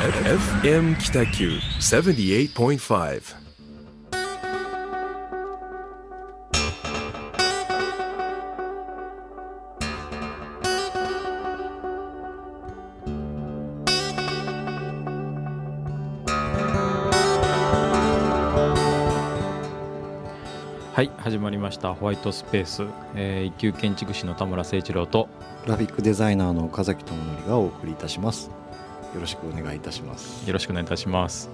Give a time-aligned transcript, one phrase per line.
[0.00, 3.20] FM 北九78.5
[20.94, 21.92] はい始まりました。
[21.92, 22.84] ホワイトスペース、
[23.16, 25.28] えー、一級建築士の田村誠一郎と。
[25.64, 28.50] グラフィックデザイナーの岡崎智則がお送りいたします
[29.14, 30.46] よろしくお願いいたします。
[30.46, 31.50] よろしくお願いいたします。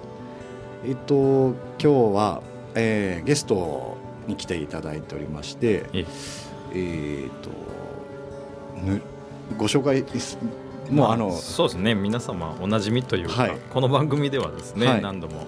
[0.85, 2.43] えっと今日は、
[2.75, 6.07] えー、ゲストに来ていただいておりましてえ
[6.75, 6.75] え。
[6.75, 7.51] ーっと
[8.85, 9.01] ぬ
[9.57, 10.39] ご紹介です
[10.91, 11.95] もうまあのそうですね。
[11.95, 13.59] 皆様おなじみというか、はい。
[13.73, 15.03] この番組ではですね、はい。
[15.03, 15.47] 何度も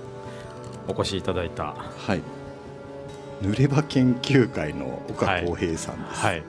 [0.88, 1.74] お越しいただいた。
[1.74, 2.22] はい。
[3.42, 6.42] 濡れ場研究会の岡浩平さんです、はいはい、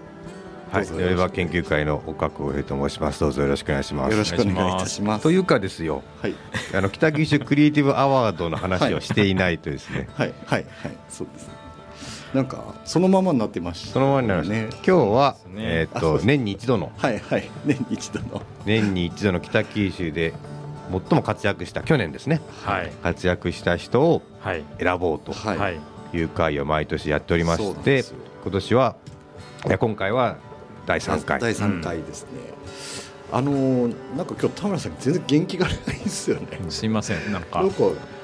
[0.71, 3.19] どうぞレバー研究会の岡久平と申します。
[3.19, 4.11] どうぞよろしくお願いします。
[4.11, 5.23] よろしくお願いいたします。
[5.23, 6.35] というかですよ、はい。
[6.73, 10.33] あの北九州クリエイティブアワードの話をしていないとですね、はい。
[10.45, 10.65] はい。
[10.83, 10.97] はい。
[11.09, 11.53] そうですね。
[12.33, 14.55] なんかそのままになってましたそのままになりました。
[14.55, 14.69] ね。
[14.71, 15.53] 今日は、ね。
[15.57, 17.19] えーっと年に一度のはい。
[17.19, 17.49] はい。
[17.65, 18.41] 年に一度の。
[18.65, 20.33] 年に一度の北九州で
[20.91, 22.41] 最も活躍した去年ですね。
[22.63, 22.91] はい。
[23.01, 24.63] 活躍した人をはい。
[24.79, 25.79] 選ぼうとはいはい。
[26.13, 28.95] いう会を毎年やっておりましてそうなんですよ、今年は
[29.67, 30.37] いや今回は
[30.89, 31.39] 第3回。
[31.39, 32.29] 第三回ですね、
[33.31, 36.47] あのーなんか今日田村さん全然元気がないですよね。
[36.69, 37.31] すいません。
[37.31, 37.63] なんか。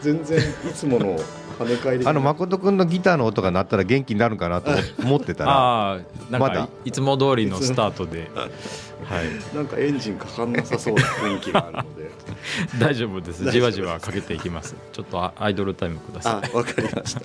[0.02, 1.16] 全然いつもの
[1.60, 6.70] 跳ね返りあの誠君のギターの音が鳴ったら元気になるかなと思ってたら、ああなんかまだ。
[6.86, 8.32] いいつも通りのスタートで。
[8.34, 9.56] はい。
[9.56, 12.10] なんかエンジンかかんなさそうな雰囲気があるので。
[12.84, 13.46] 大丈夫です。
[13.46, 14.76] 大丈夫ですじわじわかけていきます。
[14.92, 16.50] ちょっとアアイドルタイムください。
[16.52, 17.22] あわかりました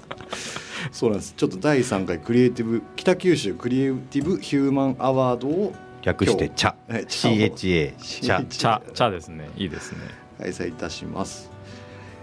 [0.92, 1.34] そうなんです。
[1.36, 9.48] ちょっと第3回クリエイティブ北九州クリエイティブヒューマンアワードを略して「茶」CHA 茶茶茶ですね。
[9.56, 9.98] いいですね。
[10.38, 11.50] 開催いたします。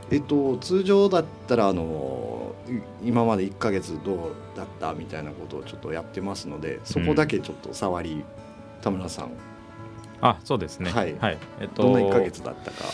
[0.09, 2.55] えっと通常だったらあの
[3.03, 4.17] い今まで1ヶ月どう
[4.55, 8.23] だったみたいなことをちょっとやってますのでそこだけちょっと触り、
[8.81, 9.31] 田村さん。
[10.19, 10.89] あそうですね。
[10.91, 11.15] はい。
[11.59, 12.85] えっとどんな1ヶ月だったか。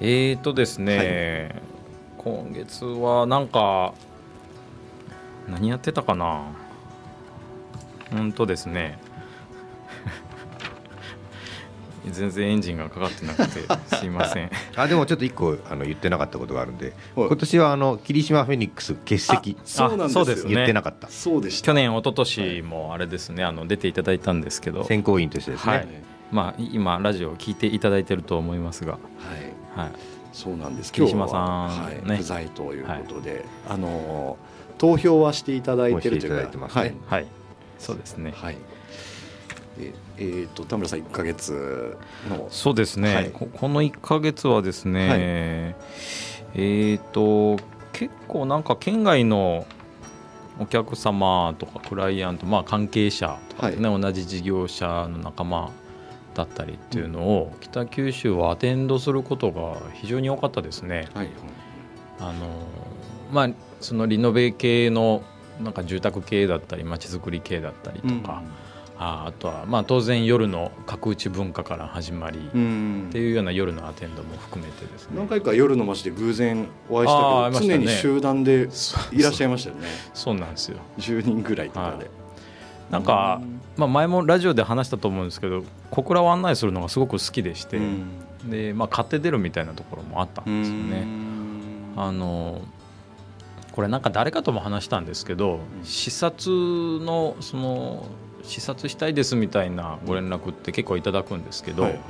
[0.00, 1.62] えーとですね、
[2.18, 3.94] 今月はなんか
[5.48, 6.42] 何やってたかな？
[8.12, 8.98] うんとですね。
[12.10, 13.60] 全然エンジンがかかってなくて
[13.96, 14.50] すいません。
[14.76, 17.28] あでもちょっと一個あの言ってなかったことがあるんで、はい。
[17.28, 19.56] 今年はあの霧島フェニックス欠席。
[19.58, 20.54] あそうなんですね。
[20.54, 21.66] 言ってなかった、そうでした。
[21.66, 23.44] 去年一昨年もあれですね。
[23.44, 24.84] あの出ていただいたんですけど。
[24.84, 25.88] 選考委員としてですね、はい。
[26.32, 28.98] まあ今ラジオを聞いていただいてると思いますが、は
[29.78, 29.80] い。
[29.80, 29.92] はい、
[30.32, 30.92] そうなんです。
[30.92, 32.16] 桐島さんはいね。
[32.16, 34.36] 不在ということで、あの
[34.82, 36.42] 投票はしていただいてるというか。
[36.42, 36.96] いてますね。
[37.06, 37.26] はい、
[37.78, 38.32] そうですね。
[38.34, 38.64] はい、はい
[39.78, 41.96] ええーと田村さん1ヶ月
[42.28, 42.48] の。
[42.50, 43.30] そうですね、はい。
[43.30, 45.18] ここの1か月はですね、はい。
[45.20, 49.66] えー、と結構なんか県外の
[50.58, 55.70] お客様とかクライアント、まあ、関係者とかですね、同じ事業者の仲間
[56.34, 61.08] だったりっていうのを、北九州はアテンドすることが非常に多かったですね。
[61.14, 61.28] はい。
[62.18, 62.66] あの
[63.30, 63.48] まあ、
[63.82, 65.22] そのリノベ系の
[65.60, 68.42] なんか住宅系だったりまちづくり系だったりとか、
[68.98, 73.06] ああとはまあ当然夜の角打ち文化から始まり、うん。
[73.08, 75.16] っていうような夜のアテンドも含めてですね。
[75.16, 78.68] 何回か夜の街で偶然お会いしたけど、常に集団で
[79.12, 79.88] いらっしゃいましたよね。
[80.14, 80.78] そうなんですよ。
[80.98, 82.06] 10人ぐらいとかで、はい。
[82.90, 83.40] なんか、
[83.76, 88.50] まあ、前もラジオで話したと思うんですけど小倉を案内するのがすごく好きでして、うん。
[88.50, 91.06] でまあ、買って出るみたいなところもあったんですよね。
[91.96, 92.60] あの
[93.72, 96.50] これなんか誰かとも話したんですけど、視察
[97.00, 98.06] のその
[98.42, 102.00] 視察したいですみたいなご連絡って結構いただくんですけど、はい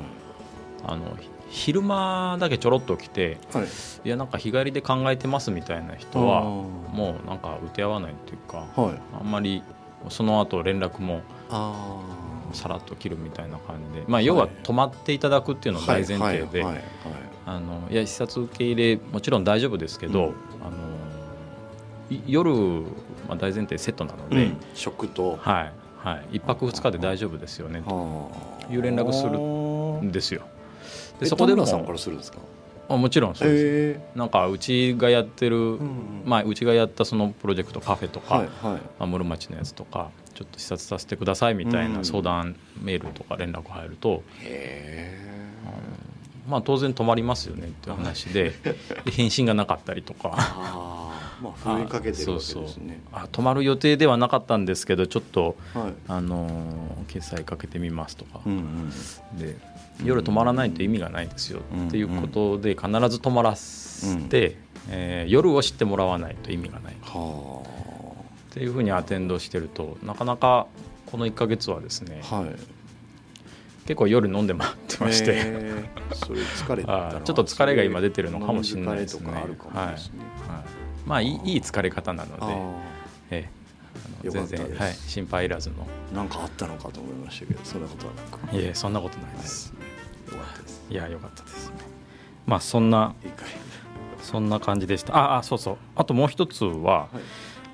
[0.84, 1.16] あの
[1.48, 3.66] 昼間だけちょろっと来てはい。
[4.04, 9.00] いやなんか日帰りで考えてますみたいな人はもうなんか打て合わないっていうかはい。
[9.20, 9.62] あんまり
[10.08, 12.00] その後連絡もあ
[12.52, 16.74] さらっと切るみたいな感じで、まあ、要は泊まっていただくっていうのが大前提では
[17.90, 20.51] いや視察受け入れもちろん大丈夫ですけど、うん
[22.26, 22.50] 夜、
[23.28, 24.56] まあ、大前提セットなので、うん。
[24.74, 25.38] 食と。
[25.40, 25.72] はい
[26.02, 27.80] はい、1泊2日で大丈夫ですよね。
[27.82, 28.28] とは
[28.68, 28.72] あ。
[28.72, 29.38] いう連絡するる
[30.08, 30.42] んですよ。
[31.20, 31.64] ででそこでも。
[31.64, 32.38] さんからするんですか？
[32.88, 33.56] あもちろんそうで
[33.94, 38.52] す、へなんかうちがやってる、えまあ、うちがやったそのプロジェクトカフェとか、はいはい。
[38.72, 45.16] まあ、室町のやつとかちょっと視察させてくださいみたいな相談メールとか連絡入ると、へ
[46.48, 48.52] まあ、当然泊まりますよねっていう話で
[49.04, 50.32] で返信がなかったりとか。
[50.34, 53.00] あまあ風にかけてるわけですね。
[53.12, 55.92] あ泊まる予定ではなかったんですけどちょっとはい。
[56.08, 59.56] あのー決済かけてみますとか、うんうんで
[60.04, 64.56] 夜泊まらないと意味がないですようんっていうことで必ず泊まらせて、
[64.88, 66.96] えー夜を知ってもらわないと意味がない。
[67.02, 67.62] は
[68.50, 70.66] っていうふうにアテンドしてるとなかなか
[71.06, 72.56] この1か月はですねあはい。
[73.86, 79.28] 結構夜飲んで回ってまして、へーそれ疲れ ちょっと疲れが今出てるのかもしれないですね。
[79.28, 80.20] 飲む疲れとかあるかもですね。
[80.48, 80.64] はい、
[81.06, 82.48] まあいいいい疲れ方なので、あ
[83.30, 83.50] え
[84.24, 84.30] え。
[84.30, 85.86] 全然、はい、心配いらずの。
[86.12, 88.22] ーなんかあったのかと思いましたけどそんなことはな
[88.52, 88.56] く。
[88.56, 89.72] いえそんなことないです。
[90.30, 90.82] よかったです。
[90.90, 91.76] いやよかったですね。
[92.46, 93.14] まあそんな
[94.22, 95.16] そんな感じでした。
[95.16, 95.76] ああそうそう。
[95.96, 97.20] あともう一つは、はい。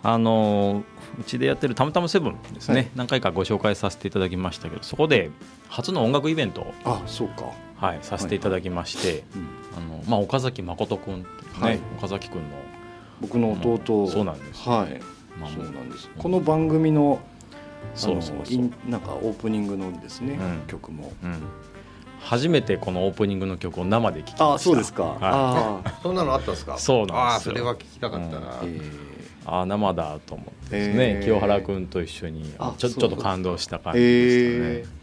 [0.03, 0.85] あの
[1.21, 2.91] うちでやってる「たむたむセブン」ですね、はい。
[2.95, 5.31] 何回かご紹介させていただきましたけどそこで
[5.69, 7.53] 初の音楽イベントを、あそうか。
[7.77, 11.81] はい、させていただきまして、うんあのまあ、岡崎誠君っていうね、はい。
[11.97, 12.49] 岡崎君の、
[13.21, 14.09] 僕の弟。
[14.09, 15.01] そうなんですはい。
[15.41, 16.09] まあそうなんです。
[16.19, 17.21] この番組の
[17.95, 18.53] そうそうそ
[18.89, 20.67] なんかオープニングのですねうん。
[20.67, 21.13] 曲も。
[21.23, 21.43] うん、
[22.21, 24.55] 初めてこのオープニングの曲を生で聴きました。
[24.55, 25.17] あそうですか。
[25.21, 26.01] あー。
[26.03, 26.79] そんなのあったんですか？
[26.79, 27.19] そうなんですよ。
[27.19, 28.81] ああそれは聞きたかったな、え
[29.47, 31.23] ああ生だと思ってですね、えー。
[31.25, 34.98] 清原君と一緒にあちょちょっと感動した感じでしたね。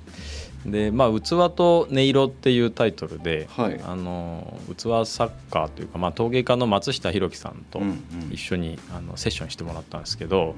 [0.66, 3.80] でまあ「器と音色」っていうタイトルで、はい。
[3.86, 8.00] あの器作家というか、まあ、陶芸家の松下弘樹さんとうんうん。
[8.32, 10.56] 一緒にあのセッションしてもらったんですけど、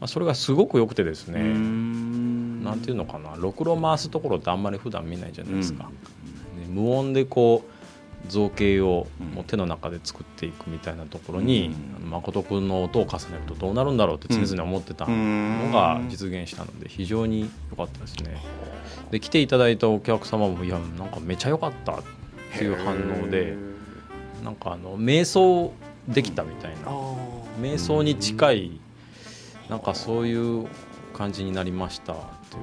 [0.00, 2.64] まあ、それがすごく良くてですね、ん。
[2.64, 5.90] なんていうのかなろくろ回すところってあんまり普段見ないじゃないですか。
[6.58, 7.80] で無音でこう
[8.28, 18.36] 造形をもう手の中で作っていくみたいなところに、うん誠君の音を重ねるとどうなるんだろうって常々思ってたのが実現したので非常に良かったですね。
[19.10, 22.02] で来ていただいたお客様もいやなんかめちゃ良かったっ
[22.56, 23.54] ていう反応で
[24.44, 25.72] なんかあの瞑想
[26.08, 26.92] できたみたいな。
[27.60, 28.80] 瞑想に近い
[29.68, 30.66] なんかそういう
[31.14, 32.16] 感じになりましたっ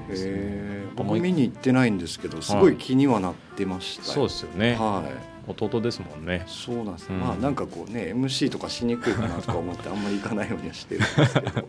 [0.08, 0.92] ていうね。
[0.96, 4.14] 僕見に行ってないんですけどすごい気にはなってましたよ。
[4.14, 5.04] そうですよね、は
[5.48, 5.52] い。
[5.52, 6.44] 弟ですもんね。
[6.48, 7.20] そうなんです、うん。
[7.20, 11.68] まあなんかこうね MC とかしにくいかなとか思ってあんまり行かないようにはしてるんですけど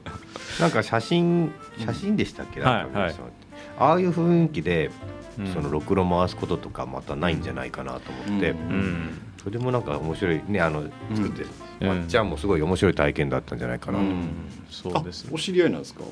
[0.60, 3.14] なんか写真写真でしたっけ、うんはいはい
[3.78, 4.90] ああいう雰囲気で、
[5.38, 5.52] うん。
[5.52, 8.58] そのろくろ回すこととかまたないんじゃないかなと思って、うん。
[8.58, 9.18] うん。
[9.42, 10.82] それもなんか面白いねあの
[11.14, 11.44] 作って、
[11.80, 11.86] うん。
[11.86, 14.12] まっちゃんもすごい面白い体験だったんじゃないかなと、うん。
[14.12, 14.16] い
[14.68, 15.26] そうです。
[15.30, 16.02] あお知り合いなんですか？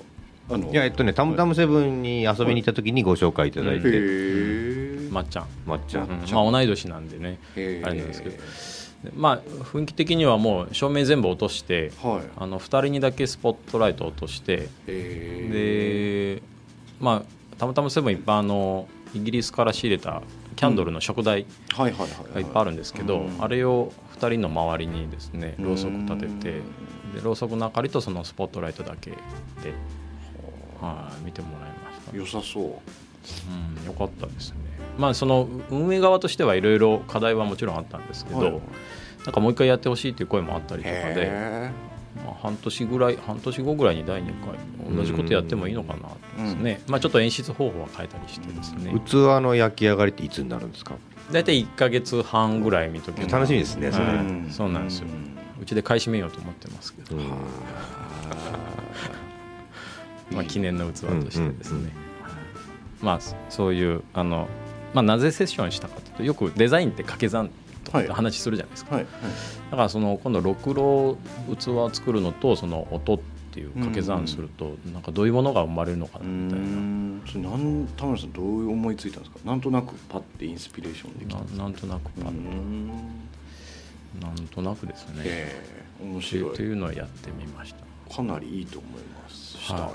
[0.49, 6.11] あのやえっとね「たむたむセブン」に遊びに行った時にご紹介いただいへて、えまっちゃん、まっちゃん、うん。
[6.33, 7.41] まあ同い年なんでね。
[7.57, 8.37] あれなんですけど。
[8.37, 12.31] でまあ雰囲気的にはもう照明全部落としてはい。
[12.37, 16.43] あの2人にだけスポットライト落としてへで
[17.01, 20.23] まあたまたまセブンいっぱいあのイギリスから仕入れた
[20.57, 21.95] キャンドルの食材がいっ
[22.47, 23.43] ぱいあるんですけど、うん。
[23.43, 29.17] あれを2人の周りにですねろうそく立ててうんでろうそくの明かりとそのスポットライトだけで、
[30.81, 32.65] はい、見てもらいました、良さそう。
[33.81, 34.57] うん、よかったですね。
[34.99, 38.63] まあその運営側としてはいろいろ課題はもちろんあったんですけど、
[39.25, 41.71] なんかもう一回やってほしいという声もあったりとかで、へ
[42.25, 46.09] まあ、半年ぐらい半年後ぐらいに第2回同じことやってもいいのかな
[46.45, 50.97] ですね、まあ、ちょっと演出方法は変えたりしてですね、器の焼き上がりっていつになるんですか？
[51.31, 54.17] 大体1か月半ぐらい見とき楽しみですねそれ、はい。
[54.17, 54.49] うん。
[54.51, 55.09] そうなんですよ。
[55.61, 57.29] うちで買い占めようと思ってますけど、うん。
[60.31, 61.93] まあ、記念の器としてですね、うんうん
[63.03, 63.19] まあ
[63.51, 64.49] そういうあの、
[64.95, 67.51] まあ、なぜセッションしたかというとよくデザインって掛け算
[67.85, 69.05] とかって話するじゃないですか、はい。
[69.05, 69.13] はい
[69.71, 71.17] だからその今度ろくろ
[71.59, 73.19] 器を作るのとその音っ
[73.53, 76.67] ていう掛け算すると、なんかどういうものが生まれるのかうなみたいな。
[76.67, 77.23] ん。
[77.27, 79.39] それなん田村さんどう思いついたんですか？
[79.45, 81.63] なんとなくパッてインスピレーションできたんですか？
[81.63, 82.91] ななんとなくパッと、うん
[84.21, 85.63] なんとなくですね、え
[86.01, 86.57] え面白い。
[86.57, 88.15] いうのをやってみました。
[88.15, 89.59] かなりいいと思います。
[89.59, 89.93] したよ、はい。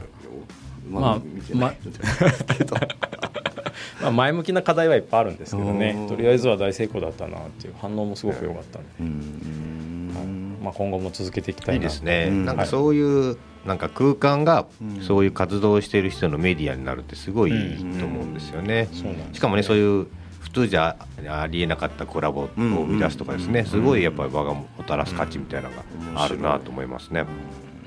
[0.89, 2.75] ままあだ見てないけど。
[2.75, 3.30] ま
[4.01, 5.95] あ、前向きな課題はいっぱいあるんですけどね。
[5.97, 6.07] うん。
[6.07, 10.57] とりあえずは大成功だったなっていう反応もすごく良かったんで、うん。
[10.61, 18.87] まあ、今後も続けていきたいですね、うんなんかそういうなんか空間がうんそういう活動をしている人のメディアになるってすごいいいと思うんですよね、
[19.33, 20.07] しかもねそういう
[20.39, 20.97] 普通じゃ
[21.27, 23.65] ありえなかったコラボを生み出すとかですね、うん。
[23.65, 25.75] すごいやっぱり場がもたらす価値みたいなの
[26.13, 27.25] があるなと思いますね、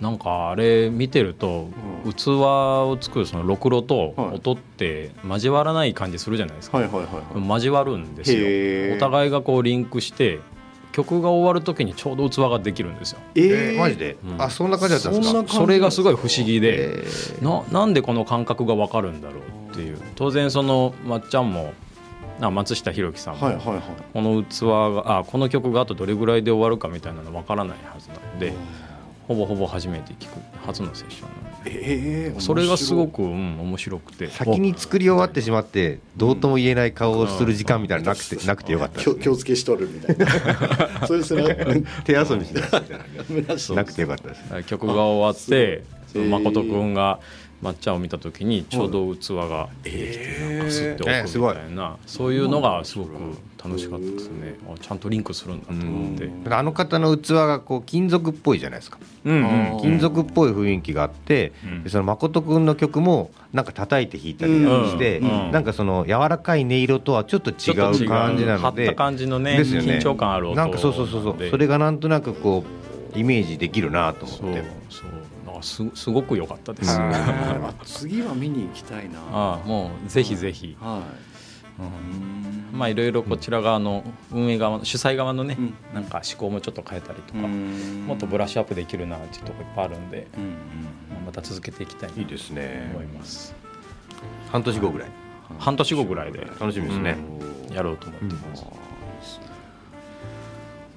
[0.00, 1.68] なんかあれ見てると、
[2.04, 2.12] うん。
[2.12, 4.36] 器を作るそのろくろとはい。
[4.36, 7.48] 音って交わらない感じするじゃないですか、はいはいはいはい。
[7.48, 8.96] 交わるんですよ。
[8.96, 10.40] お互いがこうリンクして
[10.92, 13.18] 曲が終わる時にちょうど器ができるんですよ。
[13.34, 13.78] えー。
[13.78, 14.42] マジで、うん。
[14.42, 15.44] あそんな感じだったんですか？
[15.48, 17.44] それがすごい不思議で、えー。
[17.44, 19.34] ななんでこの感覚が分かるんだろ
[19.70, 19.98] うっていう。
[20.16, 21.72] 当然そのまっちゃんも
[22.40, 23.82] あ松下弘樹さんも、はいはいはい。
[24.12, 24.60] この器
[25.04, 28.52] があこの曲があとどれぐらいで終わるかみたいなの分からないはずなので
[29.26, 31.71] ほぼほぼ初めて聞く初のセッションなんで。
[31.71, 34.28] ええそれがすごく、うん、面白くて。
[34.28, 40.26] 先に作り終わってしまってどうとも言えない顔をする時間みたいなのなくてなくてよかったです、ね、 気をつけしとるみたいな。
[41.09, 41.45] それそれ
[42.04, 44.64] 手遊びしてたみたいな なくてよかったです。
[44.66, 47.19] 曲が終わって誠君が
[47.64, 51.75] 抹茶を見た時にちょうど器ができてなんかスッてえー置すごいくみたい。
[51.76, 53.11] なそういうのがすごく
[53.64, 54.56] 楽しかったですね。
[54.68, 56.30] あちゃんとリンクするんだと思って。
[56.54, 58.99] あの方の器がこう金属っぽいじゃないですか。
[59.25, 59.80] うんうん。
[59.80, 61.83] 金属っぽい雰囲気があって、うん。
[61.83, 65.52] でその誠くんの曲もなんか叩いて弾いたりして、うんうん。
[65.52, 69.94] なんかその柔らかい音色とはちょっと違う感じなの張っでた感じのねですよね。
[69.94, 71.50] 緊張感ある音なんかそうそうそうそう。
[71.50, 72.64] それがなんとなくこ
[73.14, 74.62] うイメージできるなと思って。
[74.90, 75.09] そう
[75.64, 76.99] すすごく良かったです、
[77.85, 79.18] 次は見に行きたいな。
[79.33, 81.02] ああもうぜひぜひ、は
[81.78, 81.83] い。
[81.83, 82.78] うん。
[82.78, 85.75] まあいろいろこちら側の運営側の主催側のね、うん。
[85.94, 88.04] なんか思考もちょっと変えたりとか、うん。
[88.06, 90.42] もっとブラッシュアップできるなっていうとこいっぱいあるんで、うん。
[90.42, 90.54] うん
[91.26, 92.90] また続けていきたいないいですね。
[92.92, 93.54] 思います。
[94.52, 95.09] 半年後ぐらい。
[95.59, 97.16] 半年後ぐらいで楽しみですね、
[97.73, 98.64] やろうと思ってます、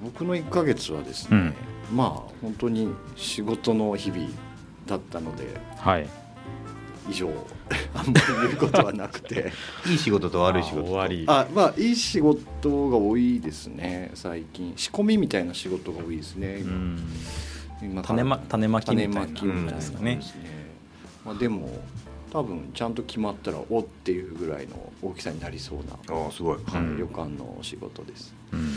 [0.02, 1.54] 僕の1ヶ月はですね、
[1.92, 2.08] まあ
[2.40, 4.28] 本当に仕事の日々
[4.88, 5.44] だったので
[5.76, 6.08] はい。
[7.10, 7.28] 以上
[7.94, 9.52] あんまり言うことはなくて。
[9.88, 11.00] いい仕事と悪い仕事と。
[11.00, 14.72] あまあいい仕事が多いですね最近。
[14.76, 16.98] 仕込みみたいな仕事が多いですね、うん。
[17.82, 19.26] 今種ま種まきみたいな。
[19.26, 20.16] ですかね。
[20.16, 20.42] ですね、
[21.24, 21.70] まあ、でも
[22.30, 25.78] 多分ちゃんと決まったらおっていうぐらいの大きさになりそう
[26.10, 26.98] な、ああすごい、はいうん。
[26.98, 28.34] 旅館の仕事です。
[28.52, 28.70] うん。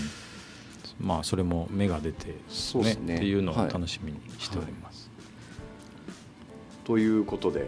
[1.00, 3.15] まあそれも芽が出て、そうですね。
[3.15, 3.74] っていうのをはい。
[3.74, 4.90] 楽しみにしております、
[6.91, 7.65] ということで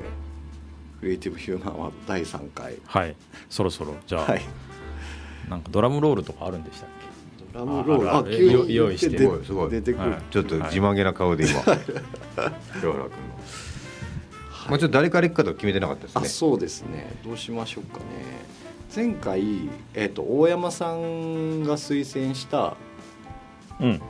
[0.99, 2.75] クリエイティブヒューマンは第3回。
[2.85, 3.15] はい、
[3.49, 4.41] そろそろじゃあ、はい。
[5.49, 6.89] なんかドラムロールとかあるんでしたっ
[7.53, 8.11] ドラムロール？
[8.11, 9.11] ああ急によ用意して。
[9.11, 9.69] 出すごいすごい。
[9.69, 10.21] 出てくる、はい。
[10.29, 11.61] ちょっと自慢げな顔で今。
[11.63, 11.79] 清原
[12.35, 13.07] 君の、
[14.67, 16.21] まあ、ちょっと誰から行くかとか決めてなかったですね。
[16.21, 17.15] あそうですね。
[17.23, 18.03] どうしましょうかね。
[18.93, 22.75] 前回、えー、と大山さんが推薦した
[23.79, 24.01] けうん。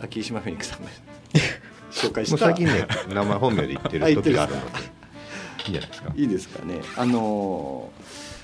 [0.00, 0.88] あ霧島フェニックスさんが
[2.08, 2.36] 紹介もした。
[2.36, 4.78] う最近ね名前本名で言ってる時があるので
[5.66, 6.12] いいんじゃないですか。
[6.14, 6.24] い。
[6.24, 6.80] いですかね。
[6.96, 8.34] あのー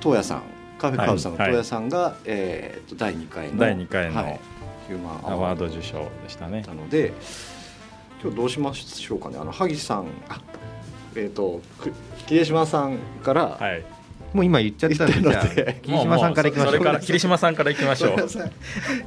[0.00, 0.42] 東野さん
[0.78, 1.50] カフェカウさんのはい。
[1.50, 4.40] 東野さんが、えー、と第2回の第二回のはい。
[4.86, 5.66] ヒューマンアワード。
[5.66, 6.62] 受賞でしたね。
[6.62, 7.12] だったので
[8.22, 9.38] 今日どうしましょうかね。
[9.38, 10.40] あの萩さんあ
[11.16, 11.92] えっ、とく
[12.26, 13.84] 桐島さんから、はい。
[14.34, 18.16] もう今言っちゃったんで霧島さんから行きましょもうもうそれから霧島さんから行きましょう。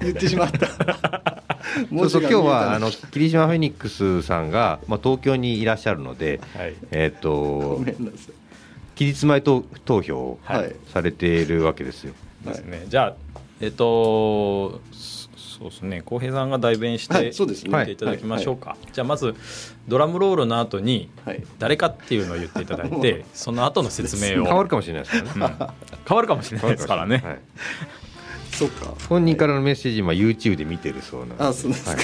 [0.02, 1.37] 言ってしまった
[1.90, 6.76] そうそう今日はあの文霧島フェニックスさんが、まあ、東京にいらっしゃるので、はい。
[6.92, 7.32] えっ、字が
[7.78, 8.18] 見えたごと
[8.96, 12.14] 期日前投投票をはいされているわけですよ。
[12.44, 16.02] ですね、じゃあえっ、とそそうですね。
[16.04, 17.72] 浩平さんが代弁して、はいそうですね。
[17.72, 19.34] 言っていただきましょうか、じゃあまず
[19.88, 21.44] ドラムロールの後にはい。
[21.58, 24.46] 誰かっていうのを言っていただいて その後の説明を。
[24.46, 25.36] 変わるかもしれないですからね。
[25.36, 25.68] うん。
[26.08, 27.40] 変わるかもしれないですからね、はい
[28.58, 28.96] そっか。
[29.08, 31.44] 本人からのメッセージ今 YouTube で見てるそうなんで。
[31.44, 32.00] あそうですか、はい。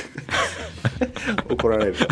[1.49, 1.95] 怒られる。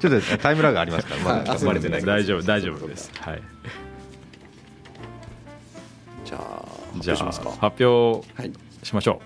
[0.00, 3.12] ちょっとタイムラグありますから、まだ生まれてない大丈夫大丈夫です。
[3.20, 3.42] はい。
[6.24, 7.50] じゃあ発じゃあ表しますか。
[7.60, 9.22] 発表はいしましょ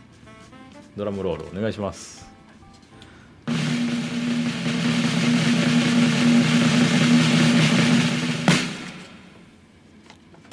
[0.94, 0.98] う。
[0.98, 2.26] ドラムロールお願いします。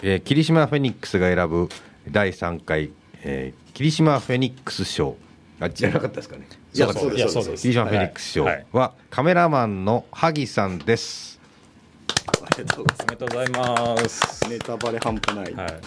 [0.02, 1.68] えー霧島フェニックスが選ぶ
[2.10, 2.92] 第3回、
[3.24, 5.16] えー霧島フェニックス賞
[5.60, 6.48] あじゃなかったですかね。
[6.76, 7.62] いやそうですそうです。
[7.64, 11.40] 霧島フェニックス賞はカメラマンの萩さんです。
[12.44, 14.50] ありがとうございおめでとうございます。
[14.50, 15.82] ネタバレ半端ない、はい。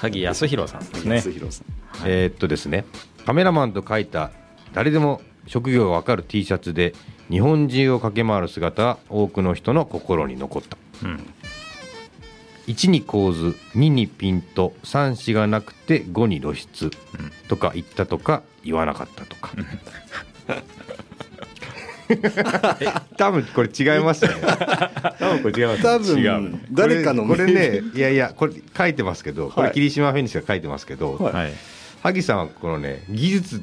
[0.00, 1.16] 萩康弘さんですね。
[1.16, 1.66] 安弘さん。
[2.06, 2.84] えーっとですね
[3.24, 4.30] カメラマンと書いた
[4.74, 6.94] 誰でも職業がわかる T シャツで
[7.30, 10.76] 日本中を駆け回る姿は多くの人の心に残った。
[11.02, 11.26] うん
[12.66, 16.90] 1に構図2にピント3子がなくて5に露出
[17.48, 19.52] とか言ったとか言わなかったとか。
[23.16, 24.34] 多分これ違いますね。
[25.18, 25.82] 多分これ違います。
[25.82, 26.60] 多違分う。
[26.70, 31.32] 誰かのこれこれねいやいやこれ書いてますけどこれはい霧島フェニックスが書いてますけど、はい。
[31.32, 31.52] はい。
[32.02, 33.62] 萩さんはこのね技術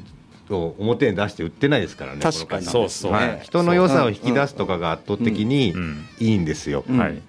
[0.50, 2.66] を表に出して売ってないですからね確かに。
[2.66, 6.04] そうそうはい、人の良さを引き出すとかが圧倒的にうん。
[6.18, 6.98] いいんですよ、うん。
[6.98, 7.22] はい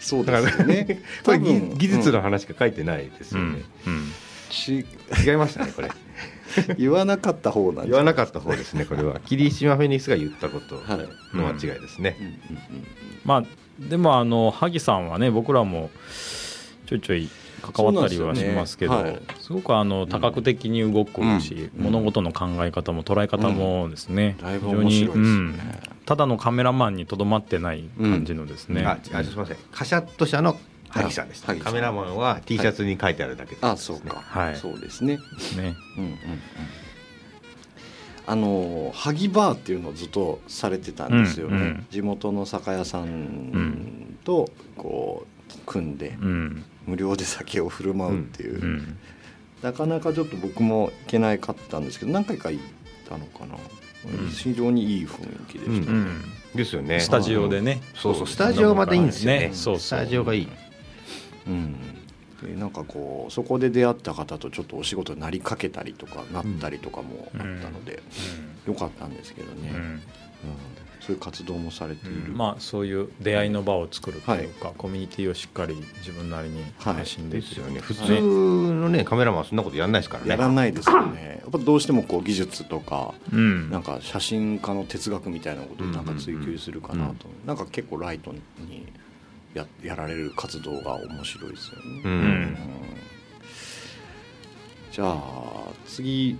[0.00, 1.00] そうですよね。
[1.24, 1.78] これ技多分。
[1.78, 3.92] 技術の話しか書いてないですよね、うん。
[3.94, 4.12] うん。
[4.50, 4.86] ち
[5.26, 5.90] 違いましたねこれ。
[6.78, 9.20] 言わなかった方なん言わなかった方ですねこれは。
[9.20, 11.36] 霧島フェニックスが言ったことはい。
[11.36, 12.26] の間違いですね、うん。
[12.26, 12.86] うんうん
[13.24, 13.44] まあ
[13.78, 15.90] でもあの萩さんはね僕らも
[16.86, 17.28] ちょいちょい
[17.62, 19.10] 関わったりはしますけどすよね。
[19.10, 19.20] はい。
[19.40, 21.84] すごくあの多角的に動くし、うん。
[21.84, 25.52] 物事の考え方も捉え方もですね、だいぶ非常に面白いですうん。
[25.52, 25.58] ね。
[26.08, 29.58] ただのカメラマンにとどまってない感じのですね、ああすみません。
[29.70, 31.54] カシャッと社の萩さんでした。
[31.54, 34.56] カメラマンは T シャツに書いてあるだけです、あそうか、はい。
[34.56, 35.18] そうですね。
[35.18, 35.76] ですね。
[35.98, 36.18] うんうんうん。
[38.26, 41.56] あの萩バーっていうのをずっとされてたんですよね。
[41.56, 41.86] うんうん。
[41.90, 44.48] 地元の酒屋さんと
[44.78, 46.64] こう組んでうん。
[46.86, 48.98] 無料で酒を振る舞うっていう、うん。
[49.60, 52.64] なかなかちょっと僕も行けないかったんですけど何回か行っ
[53.06, 53.56] たのかな。
[54.12, 54.28] ん。
[54.28, 55.70] 非常にいい雰囲気でした。
[55.70, 55.78] ね。
[55.86, 56.22] うん。
[56.54, 57.00] ですよね。
[57.00, 58.26] スタジオでね、そうそう。
[58.26, 59.50] スタジオまたいいんですよねね。
[59.52, 59.78] そうそう。
[59.80, 60.48] スタジオがいい。
[61.46, 61.76] うん、
[62.42, 68.02] でなんかこうそこで出会った方とちょっとお仕事になりかけたりとかなったりとかもあったので、
[68.66, 69.76] よかったんですけどね、うん。
[69.76, 70.00] うん。
[71.00, 72.36] そういう活動もされている、うん。
[72.36, 77.80] まあそういう出会いの場を作るというか、コミュニティをしっかり自分なりに発信できる、ですよね。
[77.80, 80.30] 普通のねカメラマンはそんなことやんないですからね。
[80.30, 81.40] やらないですよね。
[81.42, 83.70] やっぱどうしてもこう技術とかうん。
[83.70, 87.46] なんか写真家の哲学みたいなことをなんか追求するかなと、うん。
[87.46, 88.86] なんか結構ライトに
[89.54, 92.14] ややられる活動が面白いですよね、ううん。
[92.14, 92.56] うん。
[94.92, 96.38] じゃあ次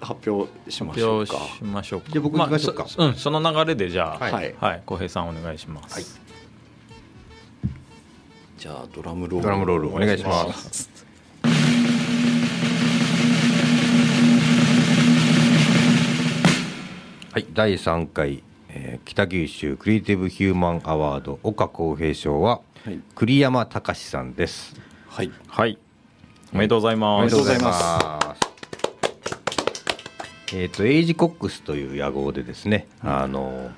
[0.00, 1.36] 発表しましょうか。
[1.56, 2.08] しましょうか。
[2.10, 2.84] じゃあ僕行きましょうか。
[2.84, 4.32] あそうんその流れでじゃあはい。
[4.32, 4.54] はい。
[4.58, 6.04] はい浩平さんお願いします、はい。
[8.58, 9.42] じゃあドラムロール。
[9.42, 10.90] ドラムロールお願いします。
[17.32, 17.46] はい。
[17.54, 18.42] 第3回、
[18.74, 24.74] えー北九州クリエイティブヒューマンアワード岡公平賞ははい、栗山隆さんです。
[25.08, 25.78] はい、はい。
[26.52, 27.20] おめでとうございます。
[27.20, 28.34] おめでとうございまま
[30.48, 30.56] す。
[30.56, 33.70] えっ、とエイジコックスという野号でですね、あの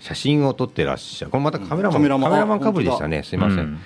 [0.00, 1.30] 写真を撮ってらっしゃる。
[1.30, 3.22] これまたカメラマン、カメラマンカメラマンあかぶりでしたね。
[3.24, 3.78] すいません、うん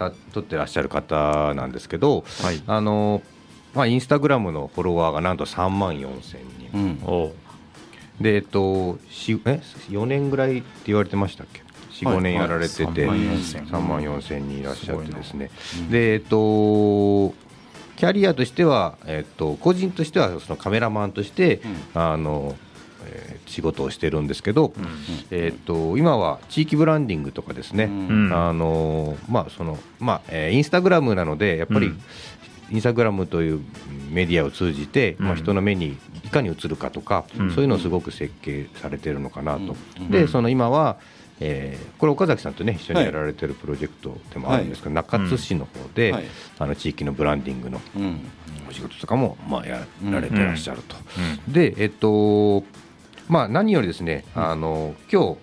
[0.00, 2.62] た撮ってらっしゃる方なんですけど、はい。
[2.66, 3.20] あの
[3.74, 6.98] まあ、インスタグラムのフォロワーがなんと3万4千人、うん、
[8.20, 11.60] でえっとしえ4年ぐらいって言われてましたっけ？
[11.60, 11.70] はい。
[12.16, 13.18] 45年やられてて、はい。
[13.18, 15.50] 3万4000 3万4千人いらっしゃってですね。
[15.58, 15.90] すごいな。
[15.92, 17.34] でえっと
[17.96, 21.60] キャリアとしては、えっと、個人としてはそのカメラマンとして、
[21.94, 22.56] あの
[23.06, 24.86] えー仕事をしてるんですけど、うん。
[25.30, 28.32] えっと今は地域ブランディングとかですね、うん。
[28.32, 32.00] あのまあそのまあえーインスタグラムなのでやっぱり、うん
[32.70, 33.60] インスタグラムという
[34.10, 37.50] メディアを通じて、まあ、うん人の目にいかに映るかとか、うん。
[37.50, 40.10] そういうのをすごく設計されてるのかなと、うん。
[40.10, 40.98] でその今は、
[41.40, 46.24] えーこれ岡崎さんとね一緒にやられてるプロジェクトでもあるんですけど、中津市の方で、はい。
[46.58, 48.20] あの地域のブランディングのうん。
[48.68, 50.96] お仕事とかも、まあ、やられてらっしゃると。
[51.46, 51.52] うん。
[51.52, 52.64] でえっと
[53.28, 55.38] まあ何よりですね、あの今日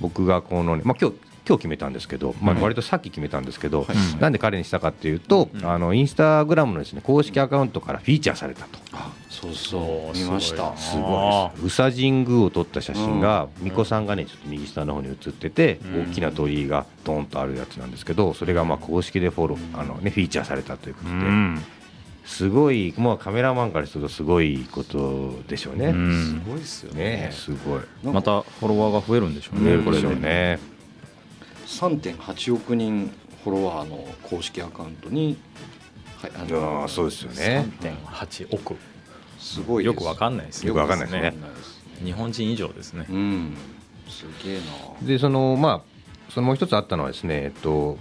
[0.00, 1.16] 僕がこのね、まあ、今日
[1.52, 4.20] 今日決めたんですけど、まあ、割とさっき決めたんですけど、はい。
[4.20, 5.66] なんで彼にしたかっていうと、うん。
[5.66, 8.78] あのインスタグラムのですね公式アカウントからフィーチャーされたと。
[8.92, 10.74] あそうそそうう見ました。
[10.76, 11.82] すすごあいです。
[11.82, 13.64] 宇佐神宮を撮った写真がうん。
[13.64, 16.02] 巫女さんがねちょっと右下の方に写ってて、うん。
[16.04, 21.62] 大きな鳥居がドーンとあるやつなんですけどそれがまあ公式でフォローあの、ね、フィーチャーされたということで、うん。
[22.24, 25.86] すごいもうカメラマンからするとすごいことでしょうね。
[25.86, 26.42] うん。
[26.44, 27.04] すごいですよね。
[27.04, 27.80] ねすごい。
[28.04, 30.14] またフォロワーが増えるんでしょうね、これで。
[30.14, 30.71] ね。
[31.80, 33.10] 3.8億人
[33.44, 35.36] フォロワーの公式アカウントに、
[36.20, 37.66] はい、ああーそうですよね。
[37.80, 38.76] 3.8億
[39.38, 41.34] すごいよくわかんんないですよくわかんないですね。
[42.04, 43.06] 日本人以上ですね。
[43.08, 43.56] うん。
[44.08, 44.62] すげえな。
[45.06, 47.98] でそのまあそのもう一つあったのはですねえっと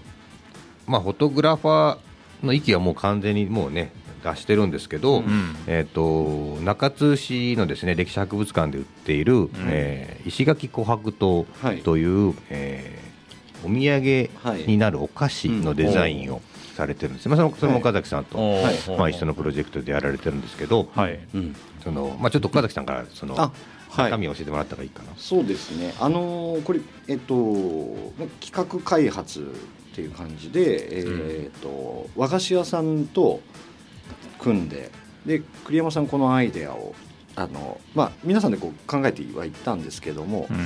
[0.86, 3.92] まあフォトグラファーの域はもう完全にもうね
[4.24, 5.56] 出してるんですけど、うん。
[5.66, 12.04] えっと中津市のですね歴史博物館で売っている、えー石垣琥珀糖はいとい。
[12.30, 13.11] う、えー
[13.64, 14.30] お土産
[14.68, 16.42] になるお菓子のデザインを
[16.76, 18.38] されてるんです、まあ、そのそれも岡崎さんと、
[18.98, 20.90] まあ、一緒のプロジェクトでやられてるんですけど、
[21.84, 23.36] そのまあ、ちょっと岡崎さんからその
[23.96, 25.10] 中身を教えてもらった方がいいかな。
[25.18, 25.94] そうですね。
[26.00, 27.36] あのーこれえっと
[28.18, 29.42] ま企画開発
[29.92, 33.42] っていう感じで、えーっと和菓子屋さんと
[34.40, 34.92] 組んで
[35.26, 36.96] で栗山さんこのアイデアを
[37.36, 40.58] あの、まあ、皆さんでこう考えてはいったんですけども、うん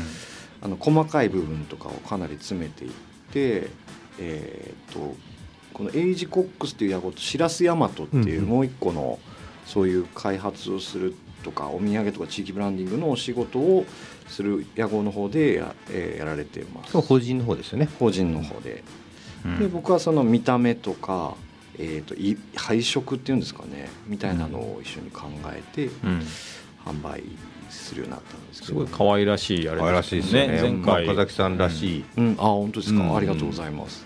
[0.66, 2.92] あの細かい部分とかをかなり詰めていっ
[3.32, 3.70] て、
[4.20, 5.16] えー、と
[5.74, 9.20] このエイジコックスっていう野号とシラスヤマトっていうもう一個の
[9.68, 13.86] そういう開発をするとかお土産とか地域ブランディングのお仕事を
[14.28, 16.94] する野号の方でや,、えーやられてます。
[16.94, 17.88] そう法人の方ですよね。
[18.00, 18.84] 法人の方で。
[19.46, 19.60] うん。
[19.60, 21.36] で僕はその見た目とか、
[21.78, 26.22] えー、とい配色っていうんですかねみたいなのを一緒に考えてうん。
[26.86, 27.24] 販売
[27.76, 30.62] するようになったんですけすど、ごい可愛らしいあれ可愛らしいですよね。
[30.62, 30.76] 前回。
[30.82, 32.06] まあ岡崎さんらしい。
[32.18, 33.16] うん、あ本当ですか、うん。
[33.16, 34.06] ありがとうございます。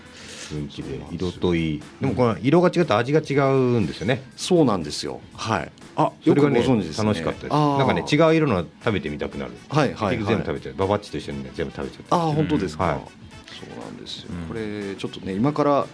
[0.52, 1.82] 雰囲気で色といい。
[2.00, 4.22] でもこの色が違って味が違うんですよね。
[4.36, 5.20] そうなんですよ。
[5.34, 5.72] はい。
[5.96, 7.04] あよくごそれがね存知ですね。
[7.04, 7.52] 楽しかったです。
[7.52, 9.52] なんかね違う色の食べてみたくなる。
[9.68, 10.16] はいはいはい。
[10.18, 10.74] 結局全部食べちゃう。
[10.74, 12.16] ババッチと一緒にね全部食べちゃった。
[12.16, 12.96] ああ本当ですか、はい。
[12.96, 14.48] そうなんですよ、うん。
[14.48, 15.86] これちょっとね今から、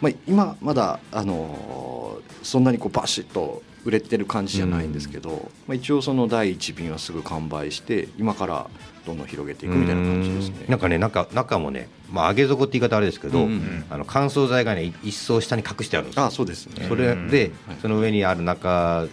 [0.00, 8.68] まあ、今まだあのーそんなにこうバシッと売れてる感じじゃないんですけど、まあ、一応その第一便はすぐ完売して今から
[9.06, 10.56] どんどん広げていくみたいな感じですね。
[10.64, 10.70] うん。
[10.70, 13.84] なんかね中中もねまあ揚げ底って言い方あれですけど、うんうん。
[13.88, 16.26] あの乾燥剤がねい一層下に隠してあるんですよ。
[16.26, 16.84] あそうですね。
[16.86, 17.76] それで、はい。
[17.80, 19.08] その上にある中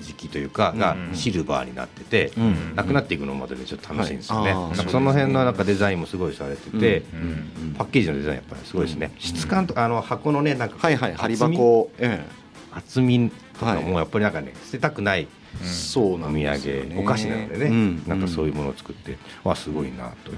[0.00, 7.20] 敷きというかがうんシルバーになってて、うんなくなっていくのまでねちょっと楽しいんですよね、はいその辺のなんかデザインもすごいされてて、うん
[7.68, 11.14] うんパッケージのデザインやっぱりすごいですね、質感とかあの箱のねなんかはいはい。
[11.14, 11.90] 針厚み箱。
[11.98, 12.24] え。
[12.72, 15.28] 厚みとかはいもやっぱりなんかね捨てたくない
[15.62, 18.02] えそうなお土んですよ、ね、産お菓子なのでね、うん。
[18.06, 20.32] なんかそういうものを作ってわすごいなと。